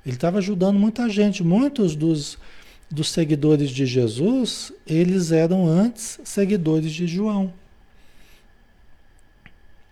Ele 0.04 0.16
estava 0.16 0.38
ajudando 0.38 0.76
muita 0.76 1.08
gente. 1.08 1.44
Muitos 1.44 1.94
dos, 1.94 2.36
dos 2.90 3.10
seguidores 3.10 3.70
de 3.70 3.86
Jesus, 3.86 4.72
eles 4.84 5.30
eram 5.30 5.68
antes 5.68 6.18
seguidores 6.24 6.90
de 6.90 7.06
João, 7.06 7.52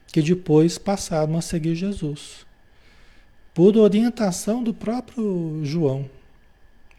que 0.08 0.20
depois 0.20 0.76
passaram 0.76 1.36
a 1.36 1.40
seguir 1.40 1.76
Jesus, 1.76 2.44
por 3.54 3.76
orientação 3.76 4.60
do 4.60 4.74
próprio 4.74 5.60
João, 5.62 6.10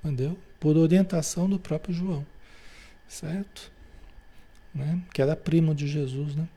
entendeu? 0.01 0.37
Por 0.61 0.77
orientação 0.77 1.49
do 1.49 1.59
próprio 1.59 1.93
João 1.93 2.25
certo? 3.07 3.71
Né? 4.73 4.99
Que 5.13 5.21
era 5.21 5.35
primo 5.35 5.73
de 5.73 5.87
Jesus, 5.87 6.35
né? 6.35 6.47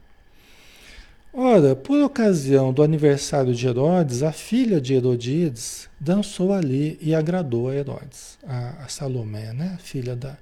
Ora, 1.33 1.76
por 1.76 2.02
ocasião 2.02 2.73
do 2.73 2.83
aniversário 2.83 3.55
de 3.55 3.67
Herodes, 3.67 4.23
a 4.23 4.33
filha 4.33 4.81
de 4.81 4.95
Herodíades 4.95 5.88
dançou 6.00 6.52
ali 6.52 6.99
e 7.02 7.14
agradou 7.14 7.69
a 7.69 7.75
Herodes, 7.75 8.38
a, 8.47 8.85
a 8.85 8.88
Salomé, 8.88 9.52
né? 9.52 9.75
A 9.75 9.78
filha 9.78 10.17
da, 10.17 10.38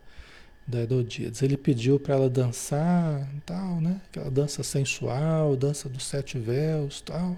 da 0.67 0.79
Herodíades. 0.79 1.43
Ele 1.43 1.57
pediu 1.57 1.99
para 1.99 2.15
ela 2.15 2.31
dançar, 2.31 3.29
tal, 3.45 3.81
né? 3.81 4.01
Aquela 4.09 4.31
dança 4.31 4.63
sensual, 4.63 5.57
dança 5.57 5.89
dos 5.89 6.07
sete 6.07 6.39
véus, 6.39 7.01
tal. 7.01 7.37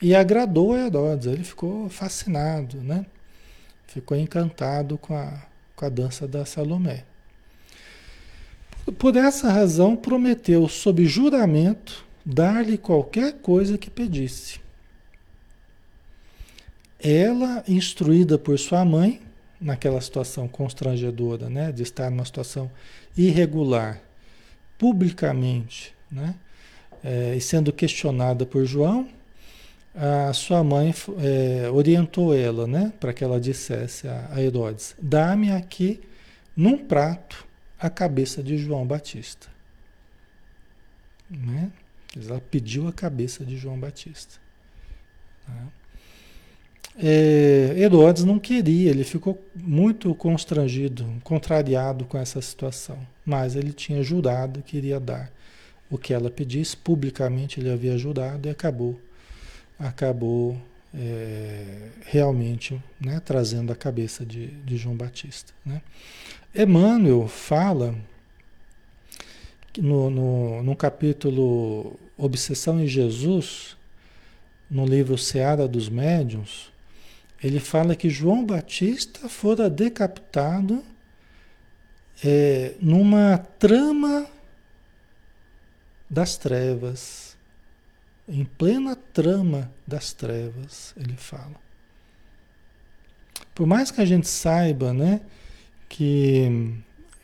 E 0.00 0.14
agradou 0.14 0.72
a 0.72 0.86
Herodes. 0.86 1.26
Ele 1.26 1.44
ficou 1.44 1.88
fascinado, 1.90 2.78
né? 2.78 3.04
Ficou 3.86 4.16
encantado 4.16 4.96
com 4.98 5.14
a, 5.14 5.42
com 5.76 5.84
a 5.84 5.88
dança 5.88 6.26
da 6.26 6.44
Salomé. 6.46 7.04
Por 8.92 9.16
essa 9.16 9.50
razão, 9.50 9.96
prometeu, 9.96 10.68
sob 10.68 11.06
juramento, 11.06 12.04
dar-lhe 12.24 12.76
qualquer 12.76 13.32
coisa 13.34 13.78
que 13.78 13.90
pedisse. 13.90 14.60
Ela, 17.00 17.64
instruída 17.66 18.38
por 18.38 18.58
sua 18.58 18.84
mãe, 18.84 19.20
naquela 19.60 20.00
situação 20.00 20.46
constrangedora, 20.46 21.48
né, 21.48 21.72
de 21.72 21.82
estar 21.82 22.10
numa 22.10 22.24
situação 22.24 22.70
irregular, 23.16 24.00
publicamente, 24.78 25.94
né, 26.10 26.34
é, 27.02 27.34
e 27.36 27.40
sendo 27.40 27.72
questionada 27.72 28.44
por 28.44 28.66
João, 28.66 29.08
a 29.94 30.32
sua 30.32 30.62
mãe 30.64 30.94
é, 31.22 31.70
orientou 31.70 32.34
ela, 32.34 32.66
né, 32.66 32.92
para 33.00 33.12
que 33.14 33.22
ela 33.22 33.40
dissesse 33.40 34.08
a, 34.08 34.28
a 34.32 34.42
Herodes: 34.42 34.94
dá-me 35.00 35.52
aqui 35.52 36.00
num 36.56 36.76
prato 36.76 37.46
a 37.84 37.90
cabeça 37.90 38.42
de 38.42 38.56
João 38.56 38.86
Batista. 38.86 39.46
Né? 41.28 41.70
Ela 42.16 42.40
pediu 42.40 42.88
a 42.88 42.92
cabeça 42.92 43.44
de 43.44 43.58
João 43.58 43.78
Batista. 43.78 44.40
Tá? 45.46 45.66
É, 46.96 47.74
Herodes 47.76 48.24
não 48.24 48.38
queria, 48.38 48.90
ele 48.90 49.04
ficou 49.04 49.38
muito 49.54 50.14
constrangido, 50.14 51.04
contrariado 51.22 52.06
com 52.06 52.16
essa 52.16 52.40
situação, 52.40 52.98
mas 53.26 53.54
ele 53.54 53.74
tinha 53.74 54.02
jurado 54.02 54.62
que 54.62 54.78
iria 54.78 54.98
dar 54.98 55.30
o 55.90 55.98
que 55.98 56.14
ela 56.14 56.30
pedisse, 56.30 56.74
publicamente 56.74 57.60
ele 57.60 57.70
havia 57.70 57.98
jurado 57.98 58.48
e 58.48 58.50
acabou 58.50 58.98
acabou 59.78 60.56
é, 60.96 61.88
realmente 62.06 62.80
né, 63.00 63.20
trazendo 63.24 63.72
a 63.72 63.76
cabeça 63.76 64.24
de, 64.24 64.46
de 64.46 64.76
João 64.76 64.96
Batista. 64.96 65.52
Né? 65.64 65.82
Emmanuel 66.54 67.26
fala 67.26 67.94
no, 69.76 70.08
no, 70.08 70.62
no 70.62 70.76
capítulo 70.76 71.98
Obsessão 72.16 72.80
em 72.80 72.86
Jesus, 72.86 73.76
no 74.70 74.86
livro 74.86 75.18
Seara 75.18 75.66
dos 75.66 75.88
Médiuns, 75.88 76.72
ele 77.42 77.60
fala 77.60 77.94
que 77.94 78.08
João 78.08 78.46
Batista 78.46 79.28
fora 79.28 79.68
decapitado 79.68 80.82
é, 82.24 82.74
numa 82.80 83.36
trama 83.58 84.26
das 86.08 86.36
trevas 86.36 87.33
em 88.28 88.44
plena 88.44 88.96
trama 88.96 89.70
das 89.86 90.12
trevas, 90.12 90.94
ele 90.96 91.14
fala. 91.16 91.62
Por 93.54 93.66
mais 93.66 93.90
que 93.90 94.00
a 94.00 94.04
gente 94.04 94.26
saiba, 94.26 94.92
né, 94.92 95.20
que, 95.88 96.74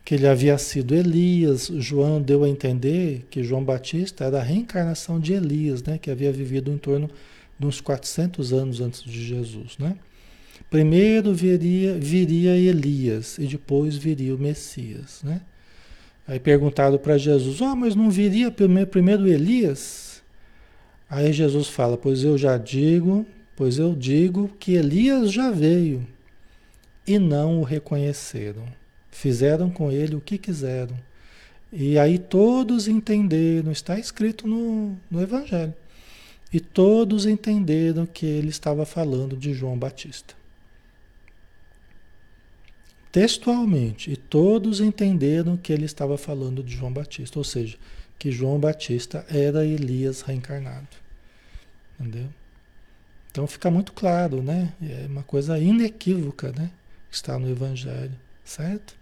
que 0.04 0.14
ele 0.14 0.26
havia 0.26 0.56
sido 0.58 0.94
Elias, 0.94 1.66
João 1.78 2.20
deu 2.20 2.44
a 2.44 2.48
entender 2.48 3.26
que 3.30 3.42
João 3.42 3.64
Batista 3.64 4.24
era 4.24 4.38
a 4.38 4.42
reencarnação 4.42 5.18
de 5.18 5.32
Elias, 5.32 5.82
né, 5.82 5.98
que 5.98 6.10
havia 6.10 6.30
vivido 6.30 6.70
em 6.70 6.78
torno 6.78 7.10
de 7.58 7.66
uns 7.66 7.80
400 7.80 8.52
anos 8.52 8.80
antes 8.80 9.02
de 9.02 9.24
Jesus, 9.24 9.76
né? 9.78 9.96
Primeiro 10.70 11.34
viria, 11.34 11.94
viria 11.98 12.56
Elias 12.56 13.38
e 13.38 13.46
depois 13.46 13.96
viria 13.96 14.34
o 14.34 14.38
Messias, 14.38 15.20
né? 15.22 15.40
Aí 16.28 16.38
perguntado 16.38 16.98
para 16.98 17.18
Jesus, 17.18 17.60
oh, 17.60 17.74
mas 17.74 17.96
não 17.96 18.08
viria 18.08 18.50
primeiro 18.52 19.26
Elias? 19.26 20.09
Aí 21.10 21.32
Jesus 21.32 21.66
fala: 21.66 21.98
Pois 21.98 22.22
eu 22.22 22.38
já 22.38 22.56
digo, 22.56 23.26
pois 23.56 23.78
eu 23.78 23.96
digo 23.96 24.48
que 24.60 24.74
Elias 24.74 25.32
já 25.32 25.50
veio 25.50 26.06
e 27.04 27.18
não 27.18 27.60
o 27.60 27.64
reconheceram. 27.64 28.64
Fizeram 29.10 29.68
com 29.68 29.90
ele 29.90 30.14
o 30.14 30.20
que 30.20 30.38
quiseram. 30.38 30.96
E 31.72 31.98
aí 31.98 32.18
todos 32.18 32.86
entenderam, 32.86 33.72
está 33.72 33.98
escrito 33.98 34.46
no, 34.46 34.96
no 35.10 35.20
Evangelho. 35.20 35.74
E 36.52 36.60
todos 36.60 37.26
entenderam 37.26 38.06
que 38.06 38.26
ele 38.26 38.48
estava 38.48 38.84
falando 38.84 39.36
de 39.36 39.52
João 39.52 39.76
Batista. 39.76 40.34
Textualmente, 43.12 44.12
e 44.12 44.16
todos 44.16 44.80
entenderam 44.80 45.56
que 45.56 45.72
ele 45.72 45.84
estava 45.84 46.16
falando 46.16 46.62
de 46.62 46.76
João 46.76 46.92
Batista, 46.92 47.38
ou 47.38 47.44
seja, 47.44 47.76
que 48.20 48.30
João 48.30 48.60
Batista 48.60 49.24
era 49.30 49.64
Elias 49.64 50.20
reencarnado. 50.20 50.86
Entendeu? 51.98 52.28
Então 53.30 53.46
fica 53.46 53.70
muito 53.70 53.92
claro, 53.92 54.42
né? 54.42 54.74
É 54.82 55.06
uma 55.08 55.22
coisa 55.22 55.58
inequívoca, 55.58 56.52
né? 56.52 56.70
Que 57.08 57.16
está 57.16 57.38
no 57.38 57.50
Evangelho, 57.50 58.14
certo? 58.44 58.94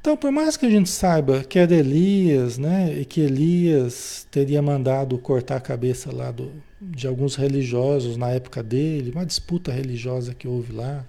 Então, 0.00 0.16
por 0.16 0.32
mais 0.32 0.56
que 0.56 0.64
a 0.64 0.70
gente 0.70 0.88
saiba 0.88 1.44
que 1.44 1.58
era 1.58 1.74
Elias, 1.74 2.56
né? 2.56 2.98
E 2.98 3.04
que 3.04 3.20
Elias 3.20 4.26
teria 4.30 4.62
mandado 4.62 5.18
cortar 5.18 5.56
a 5.56 5.60
cabeça 5.60 6.10
lá 6.10 6.30
do, 6.30 6.50
de 6.80 7.06
alguns 7.06 7.34
religiosos 7.34 8.16
na 8.16 8.30
época 8.30 8.62
dele, 8.62 9.10
uma 9.10 9.26
disputa 9.26 9.70
religiosa 9.70 10.32
que 10.32 10.48
houve 10.48 10.72
lá, 10.72 11.04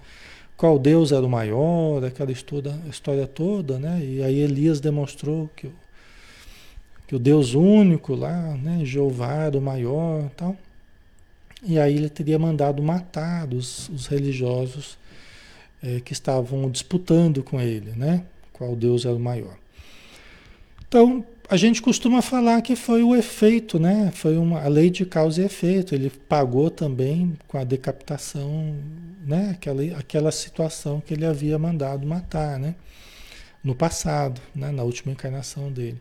qual 0.57 0.77
Deus 0.77 1.13
era 1.13 1.25
o 1.25 1.29
maior, 1.29 2.03
aquela 2.03 2.31
história, 2.31 2.75
história 2.89 3.27
toda, 3.27 3.79
né? 3.79 4.03
E 4.03 4.21
aí 4.23 4.39
Elias 4.39 4.81
demonstrou 4.81 5.49
que, 5.55 5.69
que 7.07 7.15
o 7.15 7.19
Deus 7.19 7.53
único 7.53 8.13
lá, 8.13 8.55
né? 8.61 8.83
Jeová 8.83 9.49
o 9.55 9.61
maior 9.61 10.29
tal. 10.35 10.55
E 11.63 11.79
aí 11.79 11.95
ele 11.95 12.09
teria 12.09 12.37
mandado 12.37 12.83
matar 12.83 13.51
os, 13.53 13.89
os 13.89 14.07
religiosos 14.07 14.97
é, 15.81 16.01
que 16.01 16.13
estavam 16.13 16.69
disputando 16.69 17.41
com 17.41 17.59
ele, 17.59 17.91
né? 17.91 18.23
Qual 18.51 18.75
Deus 18.75 19.05
era 19.05 19.15
o 19.15 19.19
maior. 19.19 19.57
Então, 20.87 21.25
a 21.49 21.55
gente 21.55 21.81
costuma 21.81 22.21
falar 22.21 22.61
que 22.61 22.75
foi 22.75 23.03
o 23.03 23.15
efeito, 23.15 23.79
né? 23.79 24.11
Foi 24.13 24.37
uma, 24.37 24.61
a 24.61 24.67
lei 24.67 24.89
de 24.89 25.05
causa 25.05 25.41
e 25.41 25.45
efeito. 25.45 25.95
Ele 25.95 26.09
pagou 26.09 26.69
também 26.69 27.37
com 27.47 27.57
a 27.57 27.63
decapitação, 27.63 28.75
né? 29.25 29.51
Aquela, 29.51 29.83
aquela 29.97 30.31
situação 30.31 31.01
que 31.01 31.13
ele 31.13 31.25
havia 31.25 31.57
mandado 31.57 32.05
matar, 32.05 32.59
né? 32.59 32.75
No 33.63 33.73
passado, 33.73 34.41
né? 34.53 34.71
na 34.71 34.83
última 34.83 35.13
encarnação 35.13 35.71
dele. 35.71 35.99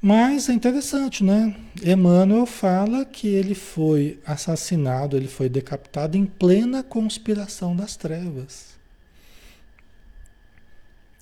Mas 0.00 0.48
é 0.48 0.52
interessante, 0.52 1.24
né? 1.24 1.56
Emmanuel 1.82 2.46
fala 2.46 3.04
que 3.04 3.26
ele 3.26 3.54
foi 3.54 4.20
assassinado, 4.24 5.16
ele 5.16 5.26
foi 5.26 5.48
decapitado 5.48 6.16
em 6.16 6.24
plena 6.24 6.84
conspiração 6.84 7.74
das 7.74 7.96
trevas. 7.96 8.78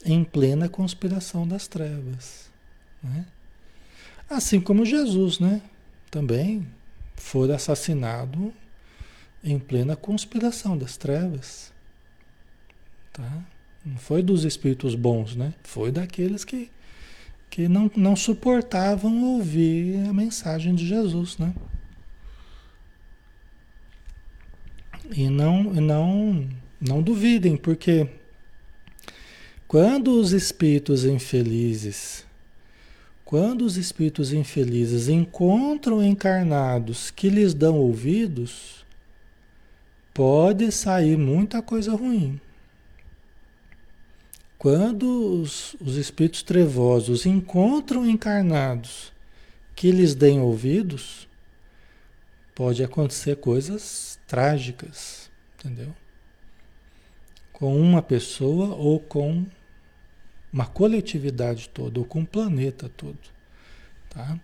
Em 0.05 0.23
plena 0.23 0.69
conspiração 0.69 1.49
das 1.49 1.67
trevas. 1.67 2.51
Né? 3.03 3.25
Assim 4.29 4.61
como 4.61 4.85
Jesus, 4.85 5.39
né? 5.39 5.63
Também 6.11 6.67
foi 7.17 7.51
assassinado 7.53 8.53
em 9.43 9.59
plena 9.59 9.97
conspiração 9.97 10.77
das 10.77 10.99
trevas. 10.99 11.73
Tá? 13.11 13.43
Não 13.85 13.97
foi 13.97 14.23
dos 14.23 14.45
espíritos 14.45 14.95
bons, 14.95 15.35
né? 15.35 15.55
Foi 15.63 15.91
daqueles 15.91 16.45
que 16.45 16.71
que 17.57 17.69
não, 17.69 17.91
não 17.97 18.15
suportavam 18.15 19.25
ouvir 19.33 20.07
a 20.07 20.13
mensagem 20.13 20.75
de 20.75 20.87
Jesus, 20.87 21.39
né? 21.39 21.55
E 25.11 25.31
não, 25.31 25.63
não, 25.63 26.47
não 26.79 27.01
duvidem, 27.01 27.57
porque 27.57 28.11
quando 29.67 30.21
os 30.21 30.33
espíritos 30.33 31.07
infelizes, 31.07 32.27
quando 33.25 33.63
os 33.63 33.79
espíritos 33.79 34.35
infelizes 34.35 35.09
encontram 35.09 36.05
encarnados 36.05 37.11
que 37.11 37.31
lhes 37.31 37.55
dão 37.55 37.79
ouvidos, 37.79 38.85
pode 40.13 40.71
sair 40.71 41.17
muita 41.17 41.63
coisa 41.63 41.97
ruim. 41.97 42.39
Quando 44.67 45.43
os, 45.43 45.77
os 45.81 45.95
espíritos 45.95 46.43
trevosos 46.43 47.25
encontram 47.25 48.05
encarnados 48.05 49.13
que 49.77 49.93
lhes 49.93 50.13
deem 50.13 50.41
ouvidos, 50.41 51.29
pode 52.53 52.83
acontecer 52.83 53.37
coisas 53.37 54.19
trágicas, 54.27 55.31
entendeu? 55.55 55.95
Com 57.53 57.81
uma 57.81 58.03
pessoa 58.03 58.75
ou 58.75 58.99
com 58.99 59.47
uma 60.53 60.67
coletividade 60.67 61.69
toda, 61.69 62.01
ou 62.01 62.05
com 62.05 62.23
o 62.23 62.27
planeta 62.27 62.89
todo, 62.89 63.21
tá? 64.11 64.37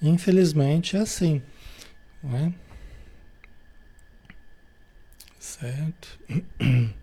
Infelizmente 0.00 0.96
é 0.96 1.00
assim, 1.00 1.42
não 2.22 2.38
é? 2.38 2.54
Certo? 5.38 6.18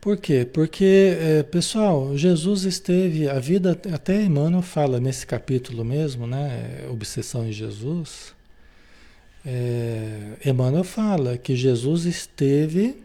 Por 0.00 0.16
quê? 0.16 0.48
Porque, 0.50 1.16
é, 1.20 1.42
pessoal, 1.42 2.16
Jesus 2.16 2.64
esteve, 2.64 3.28
a 3.28 3.38
vida, 3.38 3.78
até 3.92 4.22
Emmanuel 4.22 4.62
fala 4.62 4.98
nesse 4.98 5.26
capítulo 5.26 5.84
mesmo, 5.84 6.26
né? 6.26 6.86
Obsessão 6.90 7.46
em 7.46 7.52
Jesus. 7.52 8.34
É, 9.44 10.38
Emmanuel 10.44 10.84
fala 10.84 11.36
que 11.36 11.54
Jesus 11.54 12.06
esteve 12.06 12.96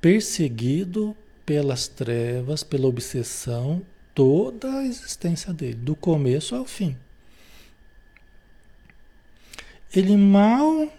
perseguido 0.00 1.14
pelas 1.44 1.86
trevas, 1.86 2.62
pela 2.62 2.86
obsessão, 2.86 3.82
toda 4.14 4.78
a 4.78 4.86
existência 4.86 5.52
dele, 5.52 5.74
do 5.74 5.94
começo 5.94 6.54
ao 6.54 6.64
fim. 6.64 6.96
Ele 9.94 10.16
mal 10.16 10.90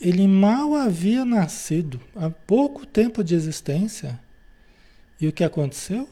ele 0.00 0.26
mal 0.26 0.74
havia 0.74 1.24
nascido, 1.24 2.00
há 2.16 2.28
pouco 2.28 2.84
tempo 2.84 3.22
de 3.22 3.34
existência. 3.34 4.20
E 5.20 5.28
o 5.28 5.32
que 5.32 5.44
aconteceu? 5.44 6.08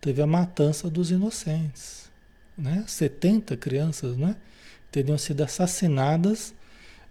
Teve 0.00 0.22
a 0.22 0.26
matança 0.26 0.88
dos 0.90 1.10
inocentes. 1.10 2.10
Né? 2.56 2.84
70 2.86 3.56
crianças 3.56 4.16
né? 4.16 4.36
teriam 4.90 5.16
sido 5.16 5.42
assassinadas 5.42 6.54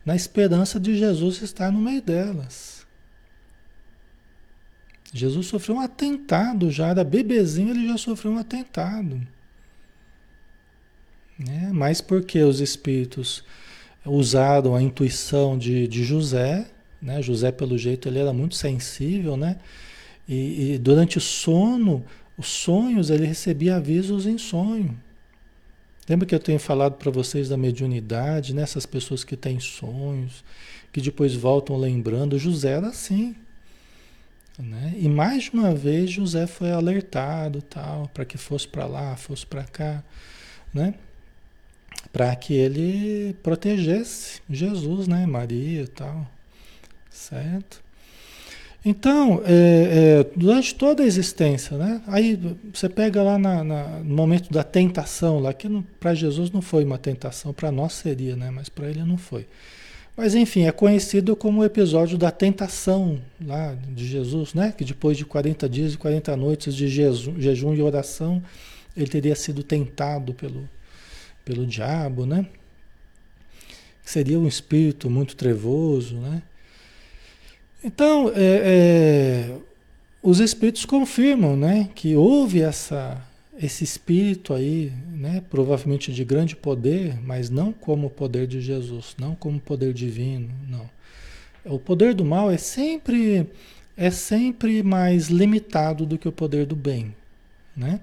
na 0.05 0.15
esperança 0.15 0.79
de 0.79 0.97
Jesus 0.97 1.41
estar 1.41 1.71
no 1.71 1.79
meio 1.79 2.01
delas. 2.01 2.85
Jesus 5.11 5.47
sofreu 5.47 5.77
um 5.77 5.79
atentado 5.79 6.69
já, 6.69 6.89
era 6.89 7.03
bebezinho, 7.03 7.71
ele 7.71 7.87
já 7.87 7.97
sofreu 7.97 8.33
um 8.33 8.37
atentado. 8.37 9.19
Né? 11.37 11.71
Mas 11.73 11.99
porque 11.99 12.41
os 12.43 12.59
espíritos 12.59 13.43
usaram 14.05 14.75
a 14.75 14.81
intuição 14.81 15.57
de, 15.57 15.87
de 15.87 16.03
José, 16.03 16.67
né? 17.01 17.21
José, 17.21 17.51
pelo 17.51 17.77
jeito, 17.77 18.07
ele 18.07 18.19
era 18.19 18.33
muito 18.33 18.55
sensível, 18.55 19.37
né? 19.37 19.57
E, 20.27 20.73
e 20.73 20.77
durante 20.77 21.17
o 21.17 21.21
sono, 21.21 22.05
os 22.37 22.47
sonhos, 22.47 23.09
ele 23.09 23.25
recebia 23.25 23.77
avisos 23.77 24.25
em 24.25 24.37
sonho. 24.37 24.97
Lembra 26.07 26.25
que 26.25 26.33
eu 26.33 26.39
tenho 26.39 26.59
falado 26.59 26.93
para 26.93 27.11
vocês 27.11 27.49
da 27.49 27.57
mediunidade, 27.57 28.53
nessas 28.53 28.85
né? 28.85 28.91
pessoas 28.91 29.23
que 29.23 29.37
têm 29.37 29.59
sonhos, 29.59 30.43
que 30.91 31.01
depois 31.01 31.35
voltam 31.35 31.77
lembrando. 31.77 32.39
José 32.39 32.71
era 32.71 32.87
assim. 32.87 33.35
Né? 34.57 34.95
E 34.97 35.07
mais 35.07 35.43
de 35.43 35.51
uma 35.51 35.73
vez 35.73 36.09
José 36.11 36.47
foi 36.47 36.71
alertado 36.71 37.61
tal, 37.61 38.09
para 38.13 38.25
que 38.25 38.37
fosse 38.37 38.67
para 38.67 38.85
lá, 38.85 39.15
fosse 39.15 39.45
para 39.45 39.63
cá, 39.63 40.03
né? 40.73 40.95
Para 42.11 42.35
que 42.35 42.53
ele 42.53 43.35
protegesse 43.43 44.41
Jesus, 44.49 45.07
né? 45.07 45.25
Maria 45.25 45.87
tal, 45.87 46.25
certo? 47.09 47.81
Então, 48.83 49.41
é, 49.45 50.23
é, 50.23 50.25
durante 50.37 50.73
toda 50.73 51.03
a 51.03 51.05
existência, 51.05 51.77
né? 51.77 52.01
Aí 52.07 52.39
você 52.73 52.87
pega 52.87 53.21
lá 53.21 53.37
na, 53.37 53.63
na, 53.63 53.83
no 53.99 54.15
momento 54.15 54.51
da 54.51 54.63
tentação, 54.63 55.39
lá 55.39 55.53
que 55.53 55.67
para 55.99 56.13
Jesus 56.13 56.49
não 56.49 56.61
foi 56.61 56.85
uma 56.85 56.97
tentação, 56.97 57.53
para 57.53 57.71
nós 57.71 57.93
seria, 57.93 58.37
né? 58.37 58.49
Mas 58.49 58.69
para 58.69 58.89
ele 58.89 59.03
não 59.03 59.17
foi. 59.17 59.45
Mas 60.15 60.33
enfim, 60.33 60.63
é 60.65 60.71
conhecido 60.71 61.35
como 61.35 61.61
o 61.61 61.65
episódio 61.65 62.17
da 62.17 62.31
tentação 62.31 63.19
lá 63.45 63.75
de 63.89 64.07
Jesus, 64.07 64.53
né? 64.53 64.73
Que 64.77 64.85
depois 64.85 65.17
de 65.17 65.25
40 65.25 65.67
dias 65.67 65.93
e 65.93 65.97
40 65.97 66.35
noites 66.37 66.73
de 66.73 66.87
jejum 66.87 67.73
e 67.73 67.81
oração, 67.81 68.41
ele 68.95 69.07
teria 69.07 69.35
sido 69.35 69.61
tentado 69.61 70.33
pelo, 70.33 70.69
pelo 71.43 71.65
diabo, 71.65 72.25
né? 72.25 72.45
Seria 74.03 74.39
um 74.39 74.47
espírito 74.47 75.09
muito 75.09 75.35
trevoso, 75.35 76.15
né? 76.15 76.41
Então, 77.83 78.31
é, 78.35 79.51
é, 79.53 79.57
os 80.21 80.39
espíritos 80.39 80.85
confirmam, 80.85 81.55
né? 81.55 81.89
Que 81.95 82.15
houve 82.15 82.61
essa 82.61 83.25
esse 83.61 83.83
espírito 83.83 84.53
aí, 84.53 84.93
né, 85.11 85.43
provavelmente 85.49 86.13
de 86.13 86.23
grande 86.23 86.55
poder, 86.55 87.19
mas 87.21 87.49
não 87.49 87.73
como 87.73 88.07
o 88.07 88.09
poder 88.09 88.47
de 88.47 88.61
Jesus, 88.61 89.15
não 89.19 89.35
como 89.35 89.59
poder 89.59 89.93
divino, 89.93 90.49
não. 90.69 90.89
O 91.65 91.77
poder 91.77 92.13
do 92.13 92.23
mal 92.23 92.49
é 92.49 92.57
sempre 92.57 93.45
é 93.97 94.09
sempre 94.09 94.81
mais 94.81 95.27
limitado 95.27 96.05
do 96.05 96.17
que 96.17 96.27
o 96.27 96.31
poder 96.31 96.65
do 96.65 96.75
bem, 96.75 97.13
né? 97.75 97.99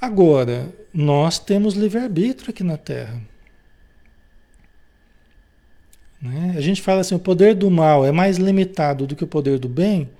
Agora, 0.00 0.72
nós 0.92 1.38
temos 1.38 1.74
livre-arbítrio 1.74 2.50
aqui 2.50 2.62
na 2.62 2.76
Terra. 2.76 3.20
Né? 6.20 6.54
A 6.56 6.60
gente 6.60 6.82
fala 6.82 7.00
assim, 7.00 7.14
o 7.14 7.18
poder 7.18 7.54
do 7.54 7.70
mal 7.70 8.04
é 8.04 8.12
mais 8.12 8.36
limitado 8.36 9.06
do 9.06 9.16
que 9.16 9.24
o 9.24 9.28
poder 9.28 9.58
do 9.58 9.68
bem, 9.68 10.10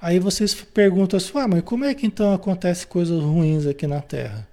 Aí 0.00 0.20
vocês 0.20 0.54
perguntam 0.54 1.16
assim, 1.16 1.32
ah, 1.34 1.48
mas 1.48 1.62
como 1.62 1.84
é 1.84 1.92
que 1.92 2.06
então 2.06 2.32
acontece 2.32 2.86
coisas 2.86 3.20
ruins 3.20 3.66
aqui 3.66 3.86
na 3.86 4.00
Terra? 4.00 4.46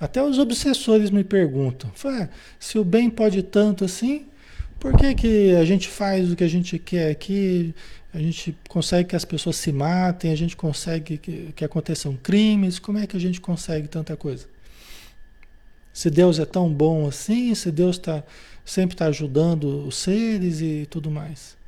Até 0.00 0.22
os 0.22 0.38
obsessores 0.38 1.10
me 1.10 1.22
perguntam, 1.22 1.90
ah, 2.04 2.28
se 2.58 2.78
o 2.78 2.84
bem 2.84 3.10
pode 3.10 3.42
tanto 3.42 3.84
assim, 3.84 4.26
por 4.80 4.96
que, 4.96 5.14
que 5.14 5.54
a 5.56 5.64
gente 5.64 5.88
faz 5.88 6.32
o 6.32 6.36
que 6.36 6.44
a 6.44 6.48
gente 6.48 6.78
quer 6.78 7.10
aqui? 7.10 7.74
A 8.16 8.18
gente 8.18 8.56
consegue 8.66 9.10
que 9.10 9.16
as 9.16 9.26
pessoas 9.26 9.56
se 9.56 9.70
matem, 9.70 10.32
a 10.32 10.34
gente 10.34 10.56
consegue 10.56 11.18
que, 11.18 11.52
que 11.54 11.62
aconteçam 11.62 12.16
crimes, 12.16 12.78
como 12.78 12.96
é 12.96 13.06
que 13.06 13.14
a 13.14 13.20
gente 13.20 13.42
consegue 13.42 13.88
tanta 13.88 14.16
coisa? 14.16 14.46
Se 15.92 16.08
Deus 16.08 16.38
é 16.38 16.46
tão 16.46 16.72
bom 16.72 17.06
assim, 17.06 17.54
se 17.54 17.70
Deus 17.70 17.98
tá, 17.98 18.24
sempre 18.64 18.94
está 18.94 19.04
ajudando 19.08 19.86
os 19.86 19.96
seres 19.96 20.62
e 20.62 20.86
tudo 20.88 21.10
mais. 21.10 21.58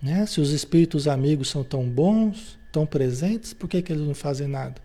Né? 0.00 0.24
Se 0.24 0.40
os 0.40 0.52
espíritos 0.52 1.08
amigos 1.08 1.50
são 1.50 1.64
tão 1.64 1.82
bons, 1.82 2.56
tão 2.70 2.86
presentes, 2.86 3.52
por 3.52 3.68
que, 3.68 3.82
que 3.82 3.92
eles 3.92 4.06
não 4.06 4.14
fazem 4.14 4.46
nada? 4.46 4.80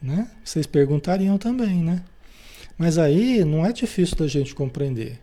Né? 0.00 0.30
Vocês 0.42 0.66
perguntariam 0.66 1.36
também, 1.36 1.84
né? 1.84 2.02
Mas 2.78 2.96
aí 2.96 3.44
não 3.44 3.66
é 3.66 3.70
difícil 3.70 4.16
da 4.16 4.26
gente 4.26 4.54
compreender. 4.54 5.20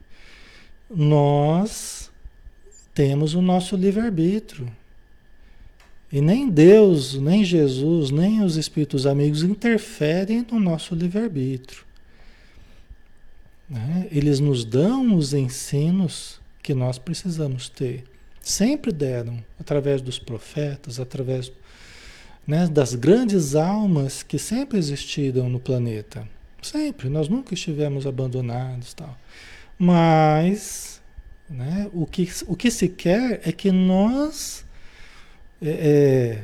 Nós 0.87 2.11
temos 2.97 3.35
o 3.35 3.43
nosso 3.43 3.75
livre-arbítrio. 3.75 4.67
E 6.11 6.19
nem 6.19 6.49
Deus, 6.49 7.13
nem 7.13 7.45
Jesus, 7.45 8.09
nem 8.09 8.41
os 8.41 8.55
espíritos 8.55 9.05
amigos 9.05 9.43
interferem 9.43 10.43
no 10.51 10.59
nosso 10.59 10.95
livre-arbítrio. 10.95 11.83
Né? 13.69 14.07
Eles 14.11 14.39
nos 14.39 14.65
dão 14.65 15.13
os 15.13 15.31
ensinos 15.31 16.39
que 16.63 16.73
nós 16.73 16.97
precisamos 16.97 17.69
ter. 17.69 18.03
Sempre 18.41 18.91
deram, 18.91 19.45
através 19.59 20.01
dos 20.01 20.17
profetas, 20.17 20.99
através 20.99 21.51
né, 22.47 22.65
das 22.65 22.95
grandes 22.95 23.53
almas 23.53 24.23
que 24.23 24.39
sempre 24.39 24.79
existiram 24.79 25.47
no 25.47 25.59
planeta. 25.59 26.27
Sempre, 26.63 27.09
nós 27.09 27.29
nunca 27.29 27.53
estivemos 27.53 28.07
abandonados. 28.07 28.95
Tal. 28.95 29.15
Mas 29.77 30.96
né, 31.49 31.89
o, 31.93 32.05
que, 32.05 32.29
o 32.47 32.55
que 32.55 32.69
se 32.69 32.89
quer 32.89 33.41
é 33.43 33.51
que 33.51 33.71
nós 33.71 34.65
é, 35.61 35.69
é, 35.69 36.43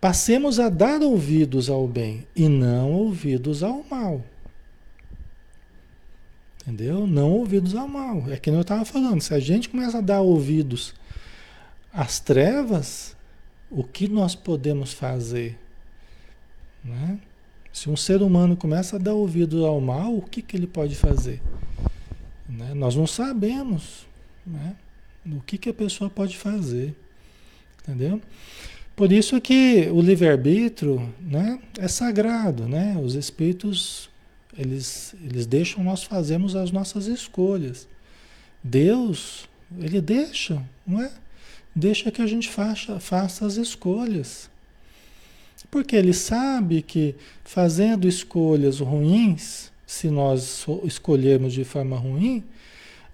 passemos 0.00 0.60
a 0.60 0.68
dar 0.68 1.00
ouvidos 1.02 1.70
ao 1.70 1.88
bem 1.88 2.26
e 2.34 2.48
não 2.48 2.92
ouvidos 2.92 3.62
ao 3.62 3.84
mal. 3.90 4.22
Entendeu? 6.62 7.06
Não 7.06 7.30
ouvidos 7.30 7.74
ao 7.74 7.86
mal. 7.86 8.24
É 8.30 8.36
que 8.36 8.50
eu 8.50 8.60
estava 8.60 8.84
falando, 8.84 9.20
se 9.20 9.32
a 9.32 9.38
gente 9.38 9.68
começa 9.68 9.98
a 9.98 10.00
dar 10.00 10.20
ouvidos 10.20 10.94
às 11.92 12.18
trevas, 12.18 13.16
o 13.70 13.84
que 13.84 14.08
nós 14.08 14.34
podemos 14.34 14.92
fazer? 14.92 15.58
Né? 16.84 17.18
Se 17.72 17.88
um 17.88 17.96
ser 17.96 18.20
humano 18.20 18.56
começa 18.56 18.96
a 18.96 18.98
dar 18.98 19.14
ouvido 19.14 19.64
ao 19.64 19.80
mal, 19.80 20.16
o 20.16 20.22
que, 20.22 20.42
que 20.42 20.56
ele 20.56 20.66
pode 20.66 20.94
fazer? 20.94 21.40
Né? 22.48 22.74
Nós 22.74 22.94
não 22.94 23.06
sabemos 23.06 24.06
né? 24.46 24.76
o 25.26 25.40
que, 25.40 25.58
que 25.58 25.68
a 25.68 25.74
pessoa 25.74 26.08
pode 26.08 26.36
fazer. 26.36 26.94
Entendeu? 27.82 28.20
Por 28.94 29.12
isso 29.12 29.40
que 29.40 29.88
o 29.92 30.00
livre-arbítrio 30.00 31.12
né, 31.20 31.60
é 31.78 31.86
sagrado, 31.86 32.66
né? 32.66 32.96
Os 32.98 33.14
espíritos 33.14 34.08
eles, 34.58 35.14
eles 35.22 35.46
deixam 35.46 35.84
nós 35.84 36.02
fazermos 36.02 36.56
as 36.56 36.70
nossas 36.70 37.06
escolhas. 37.06 37.86
Deus, 38.64 39.48
ele 39.78 40.00
deixa, 40.00 40.62
não 40.86 41.02
é? 41.02 41.12
Deixa 41.74 42.10
que 42.10 42.22
a 42.22 42.26
gente 42.26 42.48
faça, 42.48 42.98
faça 42.98 43.44
as 43.44 43.56
escolhas. 43.56 44.48
Porque 45.70 45.94
ele 45.94 46.14
sabe 46.14 46.80
que 46.80 47.14
fazendo 47.44 48.08
escolhas 48.08 48.80
ruins, 48.80 49.70
se 49.86 50.10
nós 50.10 50.66
escolhermos 50.84 51.52
de 51.52 51.64
forma 51.64 51.96
ruim, 51.96 52.42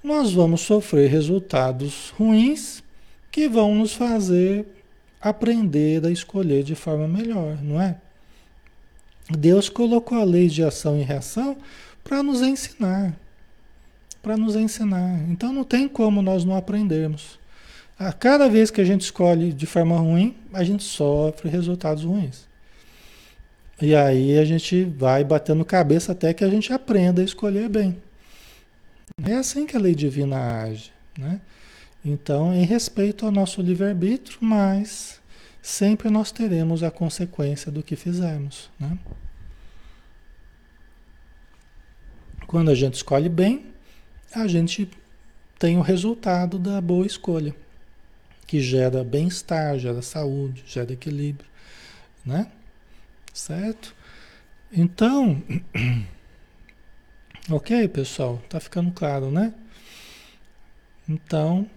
nós 0.02 0.32
vamos 0.32 0.62
sofrer 0.62 1.10
resultados 1.10 2.12
ruins 2.16 2.82
que 3.30 3.48
vão 3.48 3.74
nos 3.74 3.92
fazer 3.92 4.66
aprender 5.20 6.04
a 6.04 6.10
escolher 6.10 6.64
de 6.64 6.74
forma 6.74 7.06
melhor, 7.06 7.62
não 7.62 7.80
é? 7.80 7.96
Deus 9.30 9.68
colocou 9.68 10.18
a 10.18 10.24
lei 10.24 10.48
de 10.48 10.64
ação 10.64 10.98
e 10.98 11.02
reação 11.02 11.56
para 12.02 12.22
nos 12.22 12.42
ensinar. 12.42 13.16
Para 14.20 14.36
nos 14.36 14.56
ensinar. 14.56 15.20
Então 15.28 15.52
não 15.52 15.62
tem 15.62 15.88
como 15.88 16.20
nós 16.20 16.44
não 16.44 16.56
aprendermos. 16.56 17.38
A 17.96 18.12
cada 18.12 18.48
vez 18.48 18.70
que 18.70 18.80
a 18.80 18.84
gente 18.84 19.02
escolhe 19.02 19.52
de 19.52 19.66
forma 19.66 19.96
ruim, 19.96 20.34
a 20.52 20.64
gente 20.64 20.82
sofre 20.82 21.48
resultados 21.48 22.02
ruins. 22.02 22.48
E 23.80 23.94
aí 23.94 24.38
a 24.38 24.44
gente 24.44 24.84
vai 24.84 25.24
batendo 25.24 25.64
cabeça 25.64 26.12
até 26.12 26.32
que 26.32 26.44
a 26.44 26.48
gente 26.48 26.72
aprenda 26.72 27.20
a 27.20 27.24
escolher 27.24 27.68
bem. 27.68 28.00
É 29.24 29.34
assim 29.34 29.66
que 29.66 29.76
a 29.76 29.80
lei 29.80 29.94
divina 29.94 30.62
age. 30.62 30.92
Né? 31.18 31.40
Então, 32.04 32.54
em 32.54 32.64
respeito 32.64 33.26
ao 33.26 33.32
nosso 33.32 33.60
livre-arbítrio, 33.60 34.38
mas 34.40 35.20
sempre 35.60 36.10
nós 36.10 36.32
teremos 36.32 36.82
a 36.82 36.90
consequência 36.90 37.70
do 37.70 37.82
que 37.82 37.96
fizermos. 37.96 38.70
Né? 38.78 38.98
Quando 42.46 42.70
a 42.70 42.74
gente 42.74 42.94
escolhe 42.94 43.28
bem, 43.28 43.66
a 44.34 44.46
gente 44.46 44.90
tem 45.58 45.78
o 45.78 45.82
resultado 45.82 46.58
da 46.58 46.80
boa 46.80 47.06
escolha, 47.06 47.54
que 48.46 48.60
gera 48.60 49.04
bem-estar, 49.04 49.78
gera 49.78 50.02
saúde, 50.02 50.64
gera 50.66 50.92
equilíbrio, 50.92 51.48
né? 52.26 52.50
Certo? 53.32 53.94
Então, 54.72 55.42
Ok, 57.50 57.88
pessoal? 57.88 58.40
Tá 58.48 58.60
ficando 58.60 58.92
claro, 58.92 59.28
né? 59.30 59.52
Então, 61.08 61.68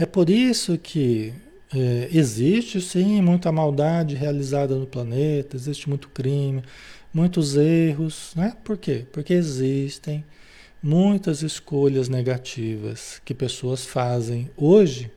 é 0.00 0.06
por 0.06 0.30
isso 0.30 0.78
que 0.78 1.34
é, 1.74 2.08
existe 2.10 2.80
sim 2.80 3.20
muita 3.20 3.52
maldade 3.52 4.14
realizada 4.14 4.74
no 4.74 4.86
planeta, 4.86 5.54
existe 5.54 5.86
muito 5.86 6.08
crime, 6.08 6.62
muitos 7.12 7.56
erros, 7.56 8.32
né? 8.34 8.56
Por 8.64 8.78
quê? 8.78 9.04
Porque 9.12 9.34
existem 9.34 10.24
muitas 10.82 11.42
escolhas 11.42 12.08
negativas 12.08 13.20
que 13.26 13.34
pessoas 13.34 13.84
fazem 13.84 14.50
hoje. 14.56 15.10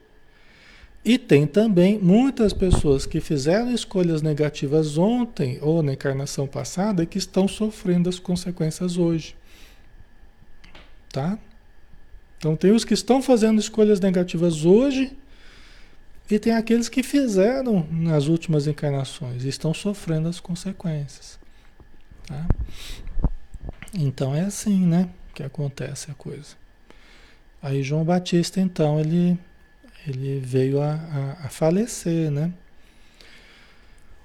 E 1.03 1.17
tem 1.17 1.47
também 1.47 1.97
muitas 1.97 2.53
pessoas 2.53 3.05
que 3.07 3.19
fizeram 3.19 3.73
escolhas 3.73 4.21
negativas 4.21 4.97
ontem 4.97 5.57
ou 5.61 5.81
na 5.81 5.93
encarnação 5.93 6.45
passada 6.45 7.05
que 7.05 7.17
estão 7.17 7.47
sofrendo 7.47 8.07
as 8.07 8.19
consequências 8.19 8.97
hoje. 8.97 9.35
Tá? 11.11 11.39
Então 12.37 12.55
tem 12.55 12.71
os 12.71 12.85
que 12.85 12.93
estão 12.93 13.21
fazendo 13.21 13.59
escolhas 13.59 13.99
negativas 13.99 14.63
hoje 14.63 15.17
e 16.29 16.39
tem 16.39 16.53
aqueles 16.53 16.87
que 16.87 17.03
fizeram 17.03 17.85
nas 17.91 18.27
últimas 18.27 18.67
encarnações 18.67 19.43
e 19.43 19.49
estão 19.49 19.73
sofrendo 19.73 20.29
as 20.29 20.39
consequências. 20.39 21.39
Tá? 22.25 22.47
Então 23.93 24.33
é 24.33 24.41
assim, 24.41 24.85
né? 24.85 25.09
Que 25.33 25.43
acontece 25.43 26.09
a 26.09 26.13
coisa. 26.13 26.55
Aí 27.61 27.83
João 27.83 28.03
Batista, 28.03 28.59
então, 28.59 28.99
ele, 28.99 29.37
ele 30.07 30.39
veio 30.39 30.81
a, 30.81 30.93
a, 30.93 31.45
a 31.45 31.49
falecer, 31.49 32.31
né? 32.31 32.53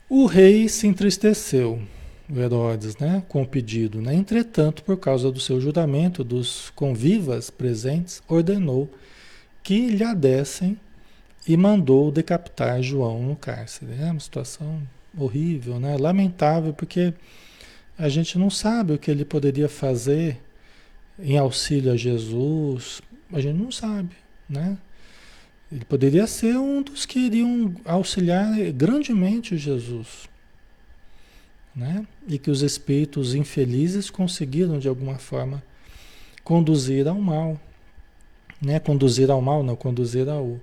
O 0.08 0.26
rei 0.26 0.68
se 0.68 0.86
entristeceu 0.86 1.82
Herodes, 2.34 2.96
né, 2.96 3.22
com 3.28 3.42
o 3.42 3.46
pedido. 3.46 4.00
Né? 4.00 4.14
Entretanto, 4.14 4.82
por 4.82 4.96
causa 4.96 5.30
do 5.30 5.38
seu 5.40 5.60
juramento 5.60 6.24
dos 6.24 6.70
convivas 6.70 7.50
presentes, 7.50 8.22
ordenou 8.28 8.90
que 9.62 9.88
lhe 9.88 10.04
adessem 10.04 10.78
e 11.46 11.56
mandou 11.56 12.10
decapitar 12.10 12.82
João 12.82 13.22
no 13.22 13.36
cárcere. 13.36 13.92
É 14.00 14.10
uma 14.10 14.20
situação 14.20 14.82
horrível, 15.16 15.78
né? 15.78 15.96
lamentável, 15.96 16.72
porque 16.72 17.14
a 17.98 18.08
gente 18.08 18.38
não 18.38 18.50
sabe 18.50 18.92
o 18.92 18.98
que 18.98 19.10
ele 19.10 19.24
poderia 19.24 19.68
fazer 19.68 20.40
em 21.18 21.38
auxílio 21.38 21.92
a 21.92 21.96
Jesus, 21.96 23.00
a 23.32 23.40
gente 23.40 23.56
não 23.56 23.72
sabe, 23.72 24.14
né? 24.48 24.76
Ele 25.76 25.84
poderia 25.84 26.26
ser 26.26 26.56
um 26.56 26.82
dos 26.82 27.06
que 27.06 27.20
iriam 27.20 27.72
auxiliar 27.84 28.56
grandemente 28.72 29.56
Jesus 29.56 30.26
né? 31.76 32.06
E 32.26 32.38
que 32.38 32.50
os 32.50 32.62
espíritos 32.62 33.34
infelizes 33.34 34.08
conseguiram 34.08 34.78
de 34.78 34.88
alguma 34.88 35.18
forma 35.18 35.62
conduzir 36.42 37.06
ao 37.06 37.20
mal, 37.20 37.60
né? 38.62 38.80
Conduzir 38.80 39.30
ao 39.30 39.42
mal, 39.42 39.62
não 39.62 39.76
conduzir 39.76 40.26
ao, 40.26 40.58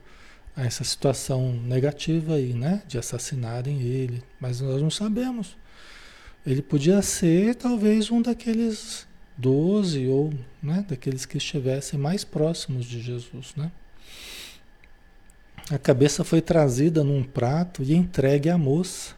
a 0.56 0.66
essa 0.66 0.84
situação 0.84 1.54
negativa 1.54 2.36
aí, 2.36 2.54
né? 2.54 2.82
De 2.88 2.98
assassinarem 2.98 3.80
ele, 3.82 4.24
mas 4.40 4.60
nós 4.60 4.82
não 4.82 4.90
sabemos. 4.90 5.56
Ele 6.46 6.64
podia 6.64 7.02
ser 7.04 7.56
talvez 7.56 8.10
um 8.10 8.22
daqueles 8.22 9.08
doze 9.38 10.08
ou, 10.08 10.34
né? 10.62 10.84
Daqueles 10.90 11.28
que 11.28 11.38
estivessem 11.38 12.00
mais 12.00 12.24
próximos 12.24 12.86
de 12.86 13.00
Jesus, 13.00 13.54
né? 13.56 13.72
A 15.72 15.78
cabeça 15.78 16.24
foi 16.24 16.42
trazida 16.42 17.04
num 17.04 17.24
prato 17.24 17.84
e 17.84 17.94
entregue 17.94 18.50
à 18.50 18.58
moça 18.58 19.16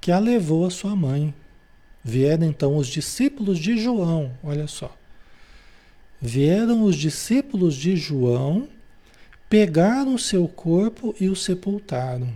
que 0.00 0.10
a 0.10 0.18
levou 0.18 0.66
a 0.66 0.70
sua 0.70 0.96
mãe. 0.96 1.32
Vieram 2.02 2.46
então 2.46 2.76
os 2.76 2.88
discípulos 2.88 3.58
de 3.58 3.78
João, 3.78 4.32
olha 4.42 4.66
só. 4.66 4.96
Vieram 6.20 6.82
os 6.82 6.96
discípulos 6.96 7.76
de 7.76 7.96
João, 7.96 8.68
pegaram 9.48 10.14
o 10.14 10.18
seu 10.18 10.48
corpo 10.48 11.14
e 11.20 11.28
o 11.28 11.36
sepultaram. 11.36 12.32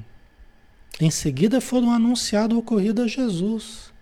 Em 1.01 1.11
seguida 1.11 1.61
foram 1.61 1.91
anunciado 1.91 2.55
o 2.55 2.59
ocorrido 2.61 3.03
a 3.03 3.09
Jesus. 3.09 3.93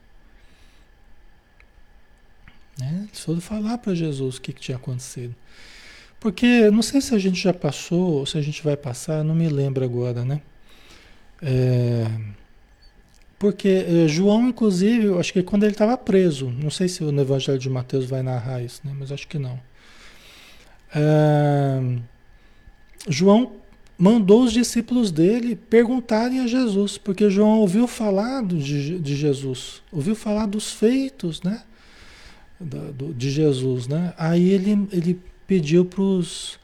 Né? 2.78 3.06
Eles 3.08 3.20
foram 3.20 3.40
falar 3.40 3.78
para 3.78 3.94
Jesus 3.94 4.36
o 4.36 4.40
que, 4.40 4.52
que 4.52 4.60
tinha 4.60 4.76
acontecido. 4.76 5.34
Porque 6.24 6.70
não 6.70 6.80
sei 6.80 7.02
se 7.02 7.14
a 7.14 7.18
gente 7.18 7.38
já 7.38 7.52
passou, 7.52 8.20
ou 8.20 8.24
se 8.24 8.38
a 8.38 8.40
gente 8.40 8.64
vai 8.64 8.78
passar, 8.78 9.22
não 9.22 9.34
me 9.34 9.46
lembro 9.46 9.84
agora, 9.84 10.24
né? 10.24 10.40
É, 11.42 12.06
porque 13.38 13.68
eh, 13.68 14.08
João, 14.08 14.48
inclusive, 14.48 15.18
acho 15.18 15.34
que 15.34 15.42
quando 15.42 15.64
ele 15.64 15.72
estava 15.72 15.98
preso, 15.98 16.48
não 16.48 16.70
sei 16.70 16.88
se 16.88 17.04
no 17.04 17.20
Evangelho 17.20 17.58
de 17.58 17.68
Mateus 17.68 18.06
vai 18.06 18.22
narrar 18.22 18.62
isso, 18.62 18.80
né? 18.84 18.94
mas 18.98 19.12
acho 19.12 19.28
que 19.28 19.38
não. 19.38 19.60
É, 20.94 21.98
João 23.06 23.56
mandou 23.98 24.44
os 24.44 24.52
discípulos 24.54 25.12
dele 25.12 25.54
perguntarem 25.54 26.40
a 26.40 26.46
Jesus, 26.46 26.96
porque 26.96 27.28
João 27.28 27.58
ouviu 27.58 27.86
falar 27.86 28.42
de, 28.42 28.98
de 28.98 29.14
Jesus, 29.14 29.82
ouviu 29.92 30.14
falar 30.14 30.46
dos 30.46 30.72
feitos 30.72 31.42
né? 31.42 31.62
Da, 32.58 32.78
do, 32.92 33.12
de 33.12 33.30
Jesus. 33.30 33.86
Né? 33.86 34.14
Aí 34.16 34.48
ele, 34.48 34.88
ele 34.90 35.20
pediu 35.46 35.84
para 35.84 36.02
os 36.02 36.58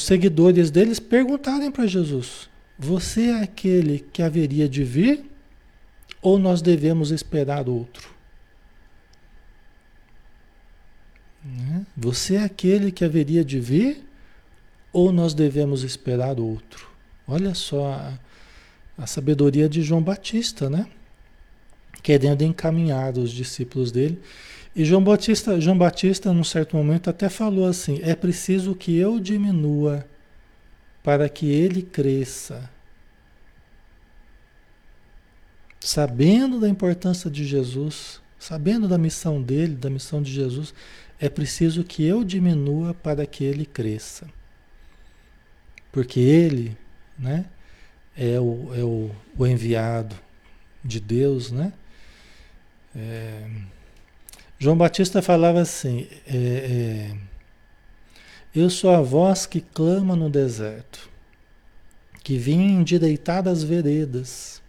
seguidores 0.00 0.70
deles 0.70 0.98
perguntarem 1.00 1.70
para 1.70 1.86
Jesus: 1.86 2.48
Você 2.78 3.26
é 3.26 3.42
aquele 3.42 4.00
que 4.12 4.22
haveria 4.22 4.68
de 4.68 4.84
vir? 4.84 5.36
ou 6.26 6.40
nós 6.40 6.60
devemos 6.60 7.12
esperar 7.12 7.68
outro? 7.68 8.10
Né? 11.44 11.86
Você 11.96 12.34
é 12.34 12.42
aquele 12.42 12.90
que 12.90 13.04
haveria 13.04 13.44
de 13.44 13.60
vir 13.60 14.04
ou 14.92 15.12
nós 15.12 15.34
devemos 15.34 15.84
esperar 15.84 16.40
outro? 16.40 16.90
Olha 17.28 17.54
só 17.54 17.92
a, 17.92 18.18
a 18.98 19.06
sabedoria 19.06 19.68
de 19.68 19.82
João 19.82 20.02
Batista, 20.02 20.68
né? 20.68 20.88
Querendo 22.02 22.42
encaminhar 22.42 23.16
os 23.16 23.30
discípulos 23.30 23.92
dele. 23.92 24.20
E 24.76 24.84
João 24.84 25.02
Batista, 25.02 25.60
João 25.60 25.76
Batista, 25.76 26.32
num 26.32 26.44
certo 26.44 26.76
momento, 26.76 27.10
até 27.10 27.28
falou 27.28 27.66
assim: 27.66 27.98
é 28.02 28.14
preciso 28.14 28.76
que 28.76 28.96
eu 28.96 29.18
diminua 29.18 30.06
para 31.02 31.28
que 31.28 31.50
ele 31.50 31.82
cresça. 31.82 32.70
sabendo 35.86 36.58
da 36.58 36.68
importância 36.68 37.30
de 37.30 37.44
Jesus, 37.44 38.20
sabendo 38.40 38.88
da 38.88 38.98
missão 38.98 39.40
dele, 39.40 39.76
da 39.76 39.88
missão 39.88 40.20
de 40.20 40.32
Jesus, 40.32 40.74
é 41.20 41.28
preciso 41.28 41.84
que 41.84 42.04
eu 42.04 42.24
diminua 42.24 42.92
para 42.92 43.24
que 43.24 43.44
ele 43.44 43.64
cresça. 43.64 44.26
Porque 45.92 46.18
ele, 46.18 46.76
né, 47.16 47.46
é 48.16 48.38
o, 48.40 48.74
é 48.74 48.82
o, 48.82 49.10
o 49.38 49.46
enviado 49.46 50.16
de 50.84 50.98
Deus, 50.98 51.52
né? 51.52 51.72
É, 52.94 53.48
João 54.58 54.76
Batista 54.76 55.20
falava 55.20 55.60
assim: 55.60 56.08
é, 56.26 56.36
é, 56.36 57.16
Eu 58.54 58.70
sou 58.70 58.90
a 58.90 59.02
voz 59.02 59.44
que 59.44 59.60
clama 59.60 60.16
no 60.16 60.30
deserto, 60.30 61.10
que 62.22 62.38
vim 62.38 62.78
endireitar 62.78 63.46
as 63.46 63.62
veredas. 63.62 64.62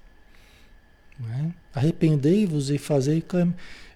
Né? 1.20 1.54
Arrependei-vos 1.74 2.70
e 2.70 2.78
fazei, 2.78 3.24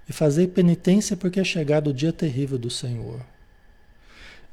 e 0.07 0.13
fazei 0.13 0.47
penitência, 0.47 1.17
porque 1.17 1.39
é 1.39 1.43
chegado 1.43 1.89
o 1.89 1.93
dia 1.93 2.13
terrível 2.13 2.57
do 2.57 2.69
Senhor. 2.69 3.19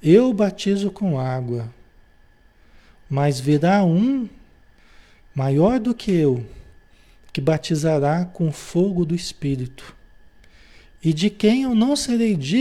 Eu 0.03 0.33
batizo 0.33 0.91
com 0.91 1.19
água, 1.19 1.73
mas 3.09 3.41
virá 3.41 3.85
um 3.85 4.29
maior 5.35 5.79
do 5.79 5.95
que 5.95 6.11
eu, 6.13 6.45
que 7.33 7.41
batizará 7.41 8.25
com 8.25 8.53
fogo 8.53 9.05
do 9.05 9.15
Espírito, 9.15 9.97
e 11.03 11.13
de 11.13 11.31
quem 11.31 11.63
eu 11.63 11.75
não 11.75 11.95
serei 11.95 12.35
digno 12.35 12.59